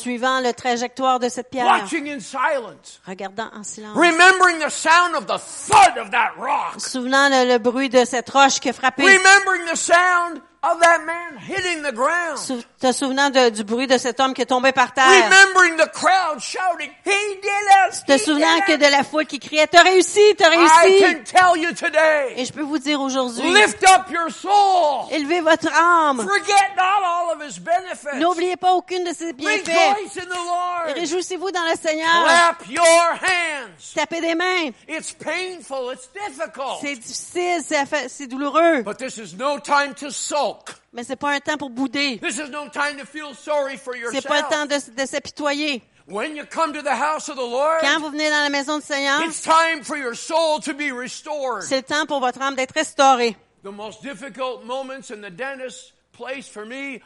[0.00, 5.14] suivant le trajectoire de cette pierre, watching in silence, regardant en silence, remembering the sound
[5.16, 8.72] of the thud of that rock, souvenant le, le bruit de cette roche qui a
[8.72, 13.64] frappé, remembering the sound of that man hitting the ground, Sou- te souvenant de- du
[13.64, 17.48] bruit de cet homme qui est tombé par terre, remembering the crowd shouting, He did
[17.88, 18.04] it!
[18.06, 21.02] te souvenant que it!" de la foule qui criait, t'as réussi, t'as I réussi.
[21.02, 25.10] can tell you today, Et je peux vous dire aujourd'hui, lift up your soul.
[25.10, 26.18] élevez votre âme.
[26.22, 28.18] Forget not all of his benefits.
[28.20, 29.66] N'oubliez pas aucune de ses bienfaits.
[29.68, 30.94] Rejoice in the Et Lord.
[30.96, 32.24] Réjouissez-vous dans le Seigneur.
[32.24, 32.84] Clap your
[33.20, 33.92] hands.
[33.94, 34.70] Tapez des mains.
[34.88, 35.92] It's painful.
[35.92, 36.78] It's difficult.
[36.80, 37.60] C'est difficile,
[38.08, 38.82] c'est douloureux.
[38.82, 40.10] But this is no time to
[40.52, 40.74] sulk.
[40.92, 42.18] Mais c'est pas un temps pour bouder.
[42.18, 44.94] This is no time to feel sorry for C'est pas le temps yourself.
[44.94, 45.82] de, de s'apitoyer.
[46.06, 48.78] When you come to the house of the Lord, Quand vous venez dans la maison
[48.78, 51.62] du Seigneur, it's time for your soul to be restored.
[51.62, 53.36] c'est le temps pour votre âme d'être restaurée.
[53.62, 57.00] The most difficult moments in the dentist's place for me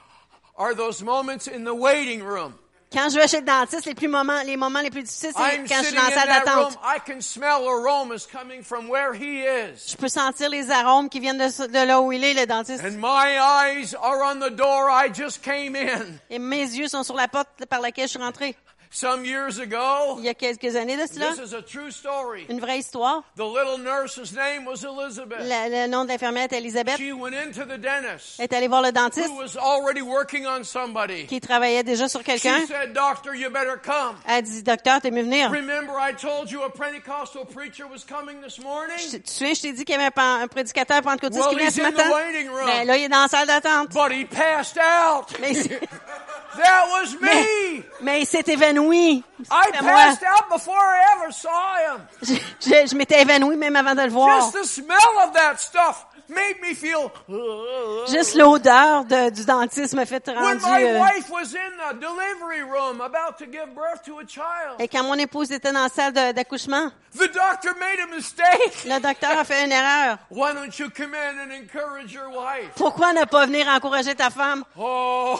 [0.56, 2.54] are those moments in the waiting room.
[2.96, 5.68] Quand je vais chez le dentiste, les, plus moments, les moments les plus difficiles, c'est
[5.68, 6.78] quand je suis dans la salle d'attente.
[9.86, 12.82] Je peux sentir les arômes qui viennent de, de là où il est, le dentiste.
[12.82, 16.06] And my eyes are on the door I just came in.
[16.30, 18.56] Et mes yeux sont sur la porte par laquelle je suis rentrée.
[18.98, 21.26] Some years ago, Il y a quelques années de cela.
[21.34, 22.46] this is a true story.
[22.48, 23.22] Une vraie histoire.
[23.36, 25.40] The little nurse's name was Elizabeth.
[25.46, 26.96] La- le nom de l'infirmière est Elisabeth.
[26.96, 30.46] She went into the dentist Elle est allée voir le dentiste who was already working
[30.46, 31.26] on somebody.
[31.26, 32.58] qui travaillait déjà sur quelqu'un.
[32.62, 34.16] She said, Doctor, you better come.
[34.26, 35.50] Elle dit, docteur, t'es mieux venir.
[35.50, 38.96] Remember I told you a Pentecostal preacher was coming this morning?
[38.96, 41.56] Je- Tu souviens, je t'ai dit qu'il y avait un, un prédicateur pentecôtiste Well, qui
[41.56, 42.10] venait he's ce in the matin?
[42.14, 42.64] waiting room.
[42.66, 43.90] Ben là, il est dans la salle d'attente.
[43.92, 45.38] But he passed out.
[45.38, 45.52] Mais,
[46.56, 47.82] That was mais, me.
[48.02, 49.22] mais il s'est évanoui.
[49.50, 52.00] I passed out before I ever saw him.
[52.60, 54.40] Je m'étais évanoui même avant de le voir.
[54.40, 57.10] Just the smell of that stuff made me feel.
[57.28, 60.64] Uh, Juste l'odeur de- du dentiste me fait When rendu...
[60.64, 64.80] my euh, wife was in the delivery room about to give birth to a child,
[64.80, 68.84] et quand mon épouse était dans la salle d'accouchement, the doctor made a mistake.
[68.84, 70.18] le docteur a fait une erreur.
[70.30, 72.70] Why don't you come in and encourage your wife?
[72.76, 74.64] Pourquoi ne pas venir encourager ta femme?
[74.78, 75.38] Oh,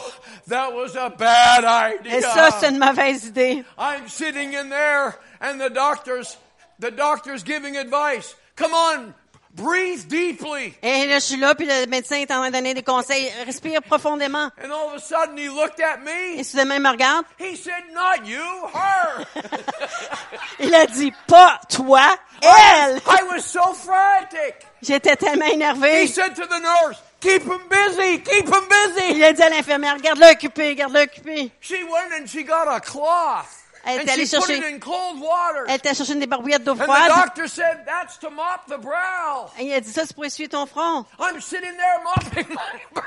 [0.48, 2.18] that was a bad idea.
[2.18, 3.64] Et ça, c'est une mauvaise idée.
[3.78, 6.36] I'm sitting in there and the doctor's,
[6.78, 8.34] the doctor's giving advice.
[8.56, 9.14] Come on,
[9.56, 10.74] breathe deeply.
[10.82, 13.30] Et là, je suis là, puis le médecin est en train de donner des conseils.
[13.44, 14.50] Respire profondément.
[14.62, 16.42] And all of a sudden he looked at Et me.
[16.44, 17.24] soudainement, il me regarde.
[17.38, 18.38] He said, not you,
[18.72, 19.24] her.
[20.60, 22.02] Il a dit, pas toi,
[22.42, 22.98] elle.
[23.06, 24.54] I was so frantic.
[24.82, 26.06] J'étais tellement He énervée.
[26.06, 29.16] said to the nurse, keep him busy, keep him busy.
[29.16, 31.50] Il a dit à l'infirmière, garde-le occupé, garde-le occupé.
[31.60, 33.46] She went and she got a cloth.
[33.86, 34.60] Elle And allée chercher-.
[35.68, 37.08] Elle t'a cherché des barbouillettes d'eau froide.
[37.08, 39.48] doctor said, that's to mop the brow.
[39.58, 41.06] Et il a dit ça, c'est pour essuyer ton front.
[41.20, 43.04] I'm sitting there mopping my brow.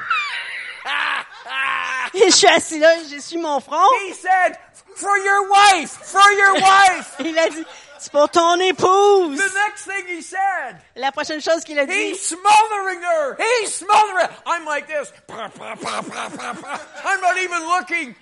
[2.13, 3.86] Et je suis assis là, j'essuie mon front.
[4.07, 4.57] he said,
[4.95, 7.15] for your wife, for your wife.
[7.19, 7.65] Il a dit,
[7.99, 9.38] c'est pour ton épouse.
[9.38, 13.38] the next thing he said, La prochaine chose qu'il a dit, he's smothering her.
[13.38, 14.30] He's smothering her.
[14.45, 15.11] I'm like this.
[15.30, 18.15] I'm not even looking.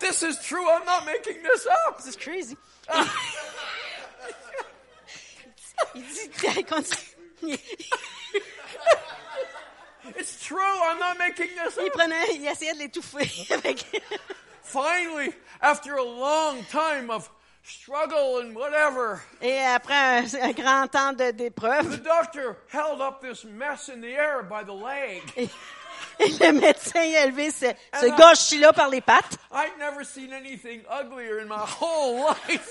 [0.00, 0.68] This is true.
[0.68, 1.98] I'm not making this up.
[1.98, 2.56] This is crazy.
[5.94, 6.04] Il
[6.56, 7.58] il continue.
[10.16, 10.58] It's true.
[10.60, 11.92] I'm not making this Il up.
[11.92, 13.84] prenait, il essayait de l'étouffer avec.
[14.62, 15.32] Finally,
[15.62, 17.30] after a long time of
[17.62, 23.44] struggle and whatever, Et après un, un grand temps de- the doctor held up this
[23.44, 25.22] mess in the air by the leg.
[26.18, 27.66] Et le médecin a levé ce,
[28.00, 29.38] ce gauche-là par les pattes.
[29.52, 32.70] I'd never seen anything uglier in my whole life.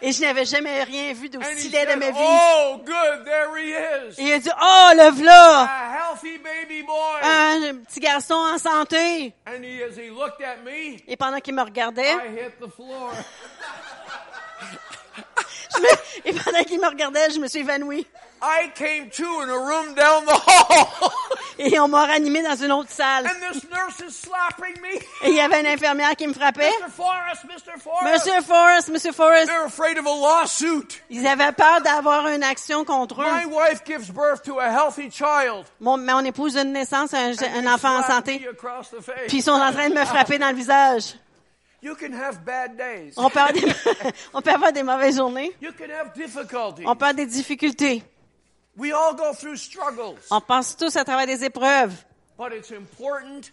[0.00, 2.18] Et je n'avais jamais rien vu d'aussi laid de ma vie.
[2.18, 4.18] Oh, good, there he is.
[4.18, 5.64] Et il a dit, oh, le v'là!
[5.64, 7.20] A healthy baby boy.
[7.22, 9.32] Un petit garçon en santé.
[9.46, 12.70] And he, as he looked at me, Et pendant qu'il me regardait, I hit the
[12.70, 13.12] floor.
[15.80, 18.06] me- et pendant qu'il me regardait, je me suis évanouie.
[18.40, 21.10] I came to in a room down the hall.
[21.58, 23.26] Et on m'a ranimé dans une autre salle.
[23.26, 24.94] and this nurse is slapping me.
[25.26, 26.70] Et il y avait une infirmière qui me frappait.
[26.70, 26.88] Mr.
[26.96, 27.80] Forrest, Mr.
[27.82, 28.04] Forrest.
[28.28, 29.46] Monsieur Forrest, Monsieur Forrest.
[29.48, 31.02] They're afraid of a lawsuit.
[31.10, 33.48] Ils avaient peur d'avoir une action contre My eux.
[33.48, 35.64] wife gives birth to a healthy child.
[35.80, 38.38] Mon, mon épouse une naissance, un, un enfant en santé.
[39.26, 41.14] Puis ils sont en train de me frapper dans le visage.
[41.80, 43.14] You can have bad days.
[43.16, 43.60] On peut avoir des,
[44.34, 45.52] on peut avoir des mauvaises journées.
[45.60, 46.84] You can have difficulties.
[46.86, 48.02] On peut avoir des difficultés.
[48.76, 50.18] We all go through struggles.
[50.30, 51.94] On passe tous à travers des épreuves.
[52.36, 53.50] But it's important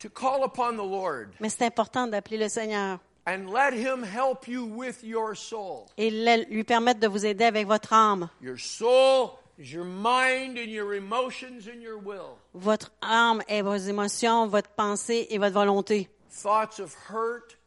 [0.00, 4.48] to call upon the Lord Mais c'est important d'appeler le Seigneur and let Him help
[4.48, 5.86] you with your soul.
[5.96, 6.10] et
[6.48, 8.28] lui permettre de vous aider avec votre âme.
[8.40, 12.36] Your soul is your mind and your emotions and your will.
[12.54, 16.08] Votre âme et vos émotions, votre pensée et votre volonté.
[16.32, 17.58] Thoughts of hurt,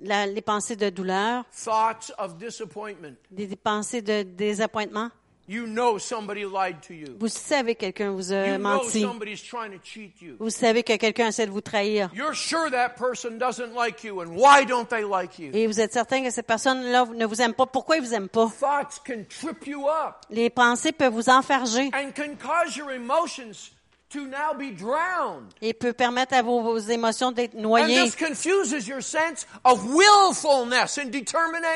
[0.00, 3.16] La- les pensées de douleur, thoughts of disappointment.
[3.30, 5.10] des, des pensées de désappointement.
[5.48, 7.16] You know somebody lied to you.
[7.18, 9.00] Vous savez que quelqu'un vous a You know menti.
[9.02, 10.36] somebody's trying to cheat you.
[10.38, 12.10] Vous savez que quelqu'un essaie de vous trahir.
[12.14, 15.50] You're sure that person doesn't like you, and why don't they like you?
[15.52, 17.66] Et vous êtes certain que cette personne-là ne vous aime pas.
[17.66, 18.50] Pourquoi il vous aime pas?
[18.60, 23.72] Thoughts can trip you up Les pensées peuvent vous enfarger and can cause your emotions
[24.12, 25.52] to now be drowned.
[25.60, 28.02] et peut permettre à vos, vos émotions d'être And noyées.
[28.04, 31.10] this confuses your sense of willfulness and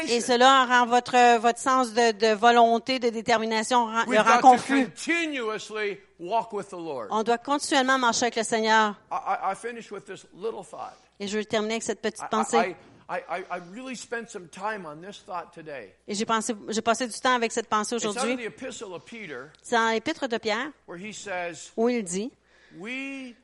[0.09, 4.85] Et cela rend votre, votre sens de, de volonté, de détermination, le rend confus.
[4.87, 7.09] continuously walk with the Lord.
[7.11, 8.95] On doit continuellement marcher avec le Seigneur.
[9.11, 10.97] I, I, I finish with this little thought.
[11.19, 12.77] Et je vais terminer avec cette petite pensée.
[13.09, 15.95] I, I, I really spent some time on this thought today.
[16.09, 18.37] Et j'ai pensé, j'ai passé du temps avec cette pensée aujourd'hui.
[18.37, 22.33] the epistle of Peter, C'est dans l'épître de Pierre where he says, où il dit,
[22.77, 23.35] We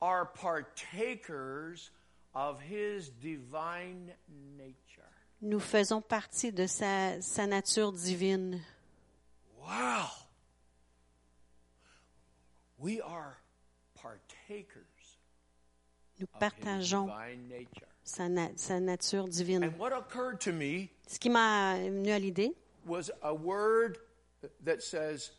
[0.00, 1.90] are partakers
[2.34, 4.12] of his divine
[4.56, 5.02] nature.
[5.42, 8.60] nous faisons partie de sa, sa nature divine.
[9.60, 10.08] Wow.
[12.78, 13.38] We are
[14.00, 14.84] partakers
[16.20, 17.88] Nous of his partageons divine nature.
[18.04, 19.64] Sa, na- sa nature divine.
[19.64, 22.54] And what occurred to me Ce qui m'a venu à l'idée,
[22.86, 23.98] was a word
[24.64, 25.30] that says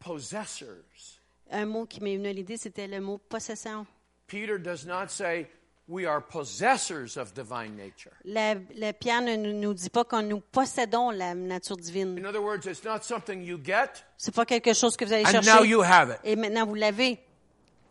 [0.00, 1.18] possessors.
[1.50, 3.86] un mot qui m'est venu à l'idée, c'était le mot possession.
[4.26, 5.46] Peter does not say
[5.86, 8.12] we are possessors of divine nature.
[8.24, 12.16] La, la Pierre ne nous- dit pas que nous possédons la nature divine.
[12.18, 15.24] In other words, it's not something you get C'est pas quelque chose que vous allez
[15.26, 15.68] and now chercher.
[15.68, 16.18] you have it.
[16.24, 17.18] Et maintenant, vous l'avez.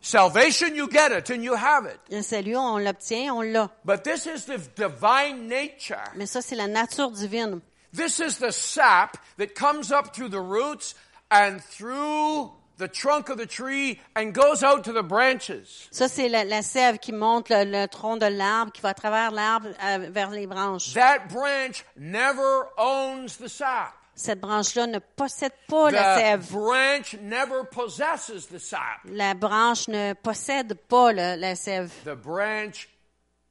[0.04, 1.98] Salvation, you get it and you have it.
[2.10, 3.70] Le salut, on l'obtient, on l'a.
[3.86, 6.12] But this is the divine nature.
[6.14, 7.62] Mais ça, c'est la nature divine.
[7.90, 10.94] This is the sap that comes up through the roots
[11.30, 15.88] and through the trunk of the tree and goes out to the branches.
[15.90, 18.94] Ça, c'est la, la sève qui monte le, le tronc de l'arbre, qui va à
[18.94, 20.92] travers l'arbre euh, vers les branches.
[20.92, 23.94] That branch never owns the sap.
[24.16, 26.52] Cette branche-là ne possède pas la The sève.
[26.52, 29.00] branch never possesses the sap.
[29.06, 31.90] La branche ne possède pas le- la sève.
[32.04, 32.88] The branch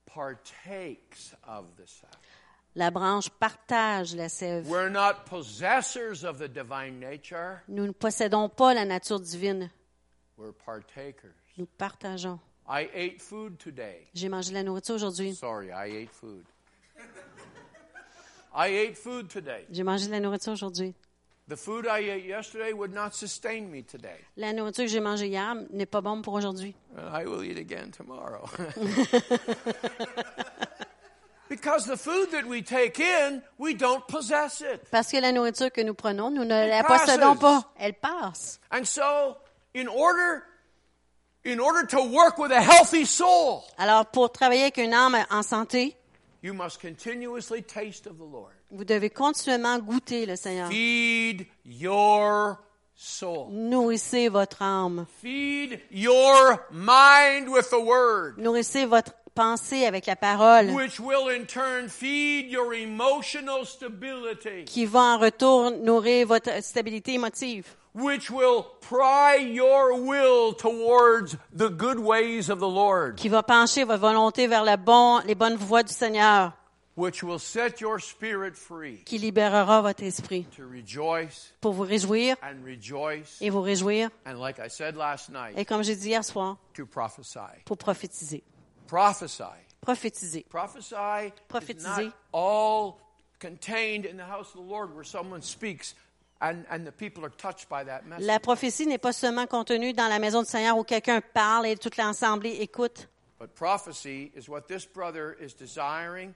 [0.06, 2.16] partakes of the sap.
[2.76, 4.66] La branche partage la sève.
[4.68, 7.62] We're not possessors of the divine nature.
[7.68, 9.70] Nous ne possédons pas la nature divine.
[10.38, 11.36] We're partakers.
[11.58, 12.40] Nous partageons.
[12.68, 14.08] I ate food today.
[14.16, 15.36] J'ai mangé de la nourriture aujourd'hui.
[15.36, 16.46] Sorry, I ate food.
[16.98, 18.43] I ate food today.
[19.72, 20.94] J'ai mangé de la nourriture aujourd'hui.
[21.50, 24.18] The food I ate yesterday would not sustain me today.
[24.38, 26.74] La nourriture que j'ai mangée hier n'est pas bonne pour aujourd'hui.
[26.98, 28.50] And I will eat again tomorrow.
[31.50, 34.90] because the food that we take in, we don't possess it.
[34.90, 37.66] Parce que la nourriture que nous prenons, nous ne la possédons pas.
[37.78, 38.60] Elle passe.
[38.72, 39.38] And so,
[39.76, 40.44] in order
[41.44, 45.44] in order to work with a healthy soul, Alors, pour travailler avec une âme en
[45.44, 45.98] santé,
[46.44, 48.54] you must continuously taste of the Lord.
[48.70, 50.70] vous devez continuellement goûter le Seigneur.
[50.70, 52.60] Feed your
[52.96, 53.48] soul.
[53.50, 55.06] Nourrissez votre âme.
[55.22, 61.46] Feed your mind with the word, Nourrissez votre pensée avec la parole, which will in
[61.46, 67.66] turn feed your emotional stability, qui va en retour nourrir votre stabilité émotive,
[67.96, 73.16] which will pry your will towards the good ways of the Lord.
[73.18, 76.54] qui va pencher votre volonté vers bon, les bonnes voies du Seigneur.
[76.96, 82.36] which will set your spirit free qui libérera votre esprit to rejoice pour vous réjouir
[82.44, 84.10] and rejoice, et vous réjouir.
[84.26, 87.40] and like I said last night, Et comme j'ai dit hier soir, to prophesy.
[87.66, 88.44] pour prophétiser.
[88.88, 89.44] Prophesy.
[89.82, 90.46] Prophétiser.
[90.50, 90.94] Prophesy
[91.28, 92.06] is Prophétiser.
[92.06, 93.00] not all
[93.40, 95.96] contained in the house of the Lord where someone speaks
[96.42, 98.26] and, and the people are touched by that message.
[98.26, 101.78] La prophétie n'est pas seulement contenue dans la maison du Seigneur où quelqu'un parle et
[101.78, 103.08] toute l'assemblée écoute.
[103.40, 106.34] But prophecy is what this brother is desiring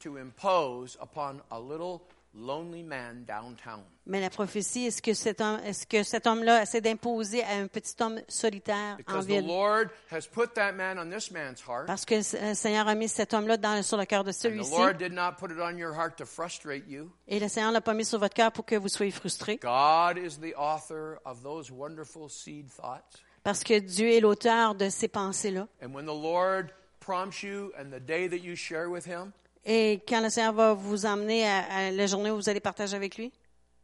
[0.00, 2.02] to impose upon a little
[2.36, 3.82] lonely man downtown.
[4.06, 7.66] Mais la prophétie, est-ce que cet homme, est-ce que cet homme-là essaie d'imposer à un
[7.68, 9.46] petit homme solitaire en Because the ville?
[9.46, 11.86] Lord has put that man on this man's heart.
[11.86, 14.36] Parce que le Seigneur a mis cet homme-là dans- sur le cœur de And the
[14.36, 14.70] celui-ci.
[14.76, 17.10] Lord did not put it on your heart to frustrate you.
[17.28, 19.56] Et le Seigneur l'a pas mis sur votre cœur pour que vous soyez frustrés.
[19.62, 23.22] God is the author of those wonderful seed thoughts.
[23.42, 25.66] Parce que Dieu est l'auteur de ces pensées-là.
[25.82, 26.70] And when the Lord
[27.00, 29.32] prompts you and the day that you share with Him,
[29.66, 32.94] Et quand le Seigneur va vous emmener à, à la journée où vous allez partager
[32.96, 33.32] avec lui,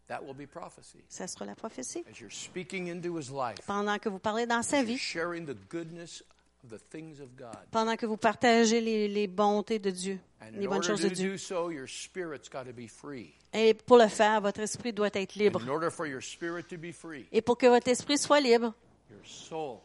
[0.08, 0.98] that will be prophecy.
[1.08, 2.04] ça sera la prophétie.
[2.10, 5.56] As you're speaking into His life, Pendant que vous parlez dans sa vie, sharing the
[5.70, 6.22] goodness
[6.64, 7.56] of the things of God.
[7.70, 11.30] pendant que vous partagez les, les bontés de Dieu, And les bonnes choses de Dieu.
[11.32, 13.32] do so, your spirit's got to be free.
[13.54, 15.62] Et pour le faire, votre esprit doit être libre.
[15.62, 18.74] In order for your spirit to be free, Et pour que votre esprit soit libre,
[19.10, 19.78] your soul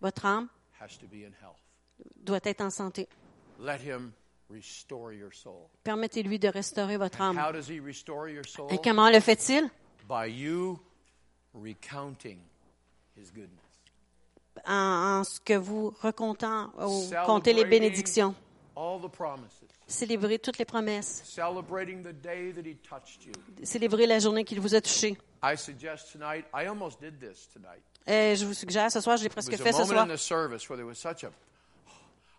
[0.00, 0.48] votre âme
[0.80, 1.56] has to be in health.
[2.24, 3.06] doit être en santé.
[3.60, 4.10] Let Him.
[5.82, 7.38] Permettez-lui de restaurer votre âme.
[7.38, 8.72] how does He restore your soul?
[8.72, 9.68] Et comment le fait-il?
[10.08, 10.78] By you
[11.54, 12.38] recounting
[13.16, 13.60] His goodness.
[14.66, 18.34] En, en ce que vous racontant, ou comptez les bénédictions.
[18.76, 19.62] all the promises.
[19.86, 21.22] Célébrez toutes les promesses.
[21.24, 23.32] Celebrating the day that He touched you.
[23.62, 25.16] Célébrez la journée qu'il vous a touché.
[28.08, 30.06] Euh, je vous suggère, ce soir, je l'ai presque fait ce soir.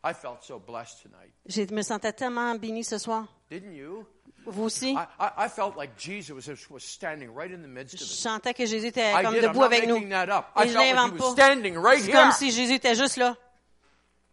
[0.04, 1.34] I felt so blessed tonight.
[1.48, 3.28] Je me sentais tellement béni ce soir.
[3.50, 4.06] Didn't you?
[4.45, 4.91] Vous aussi?
[4.91, 8.10] I, I, I felt like Jesus was, was standing right in the midst Je of
[8.10, 8.16] it.
[8.16, 9.41] sentais que Jésus était comme did.
[9.41, 9.95] Debout avec nous.
[9.95, 10.45] making that up.
[10.56, 11.82] Et I je like pas.
[11.82, 12.22] right C'est here.
[12.22, 13.36] comme si Jésus était juste là.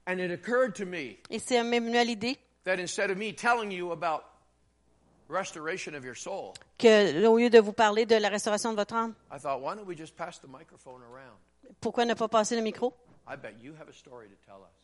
[0.06, 3.32] And it occurred to me Et c'est même venu à l'idée that instead of me
[3.32, 4.24] telling you about
[5.28, 8.94] restoration of your soul, que, au lieu de vous parler de la restauration de votre
[8.94, 11.38] âme, I thought, why don't we just pass the microphone around?
[11.80, 12.94] pourquoi ne pas passer le micro?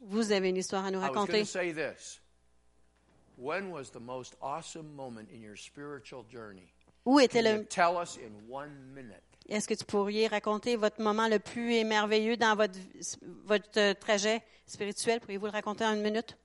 [0.00, 1.40] Vous avez une histoire à nous raconter.
[1.40, 2.20] to say this.
[3.36, 6.72] When was the most awesome moment in your spiritual journey?
[7.06, 7.64] Où était le.
[7.64, 9.22] tell us in one minute?
[9.48, 12.78] Est-ce que tu pourriez raconter votre moment le plus émerveilleux dans votre,
[13.46, 15.20] votre euh, trajet spirituel?
[15.20, 16.36] Pourriez-vous le raconter en une minute?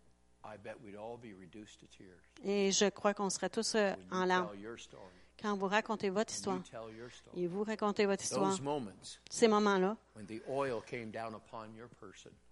[0.43, 3.93] I bet we'd all be reduced to tears Et je crois qu'on serait tous euh,
[4.12, 4.50] en larmes.
[5.42, 6.62] Quand vous racontez votre histoire.
[7.36, 8.52] Et vous racontez votre histoire.
[9.30, 9.98] Ces moments-là,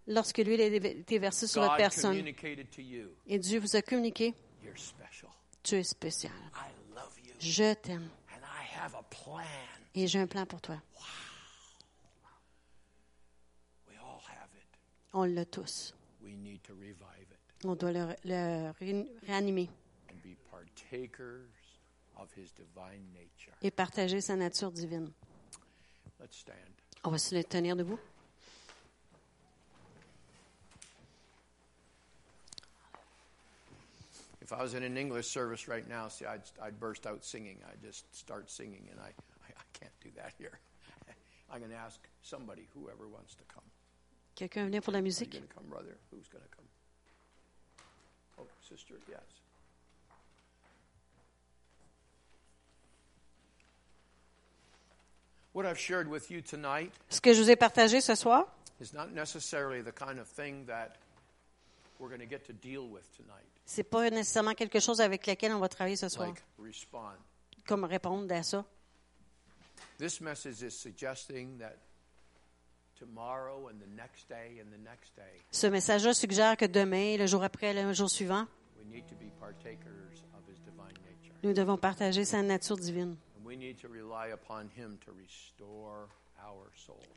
[0.07, 2.15] lorsque l'huile a été versée sur votre personne.
[3.27, 4.33] et Dieu vous a communiqué,
[5.63, 6.33] tu es spécial.
[6.55, 7.33] I love you.
[7.39, 8.09] Je t'aime.
[9.95, 10.81] Et j'ai un plan pour toi.
[15.13, 15.93] On l'a tous.
[17.65, 19.69] On doit le, le ré- réanimer
[23.61, 25.11] et partager sa nature divine.
[26.19, 26.57] Let's stand.
[27.03, 27.99] On va se tenir debout.
[34.41, 37.57] If I was in an English service right now, see, I'd, I'd burst out singing.
[37.65, 40.59] I'd just start singing, and I, I, I can't do that here.
[41.51, 43.63] I'm going to ask somebody, whoever wants to come.
[44.35, 45.31] Quelqu'un venait pour la musique?
[45.31, 45.95] going to come, brother?
[46.11, 46.65] Who's going to come?
[48.39, 49.42] Oh, sister, yes.
[55.55, 58.47] Ce que je vous ai partagé ce soir,
[58.81, 60.95] is not necessarily the kind of thing that
[61.99, 63.45] we're going to get to deal with tonight.
[63.65, 67.11] c'est pas nécessairement quelque chose avec lequel on va travailler ce soir, Like respond.
[67.67, 68.65] comme répondre à ça.
[69.99, 71.75] This message is suggesting that
[72.99, 77.27] tomorrow and the next day and the next day, Ce message-là suggère que demain, le
[77.27, 78.47] jour après, le jour suivant,
[78.77, 81.33] we need to be partakers of his divine nature.
[81.43, 83.15] nous devons partager sa nature divine.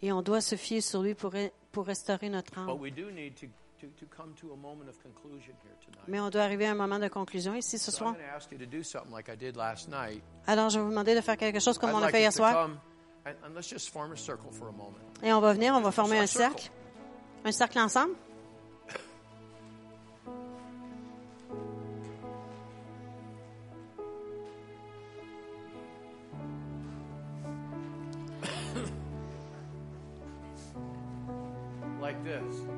[0.03, 1.33] Et on doit se fier sur lui pour,
[1.73, 2.81] pour restaurer notre But âme.
[2.81, 3.47] we do need to,
[3.81, 6.09] to, to come to a moment of conclusion here tonight.
[6.09, 8.13] Mais on doit arriver à un moment de conclusion ici ce soir.
[8.13, 10.23] going to ask you to do something like I did last night.
[10.47, 12.55] Alors, je vais vous demander de faire quelque chose comme on a fait hier soir.
[12.55, 12.79] come
[13.27, 14.99] and, and let's just form a circle for a moment.
[15.23, 16.71] Et on va venir, on va former un cercle.
[17.45, 18.15] Un cercle ensemble.
[32.27, 32.76] This.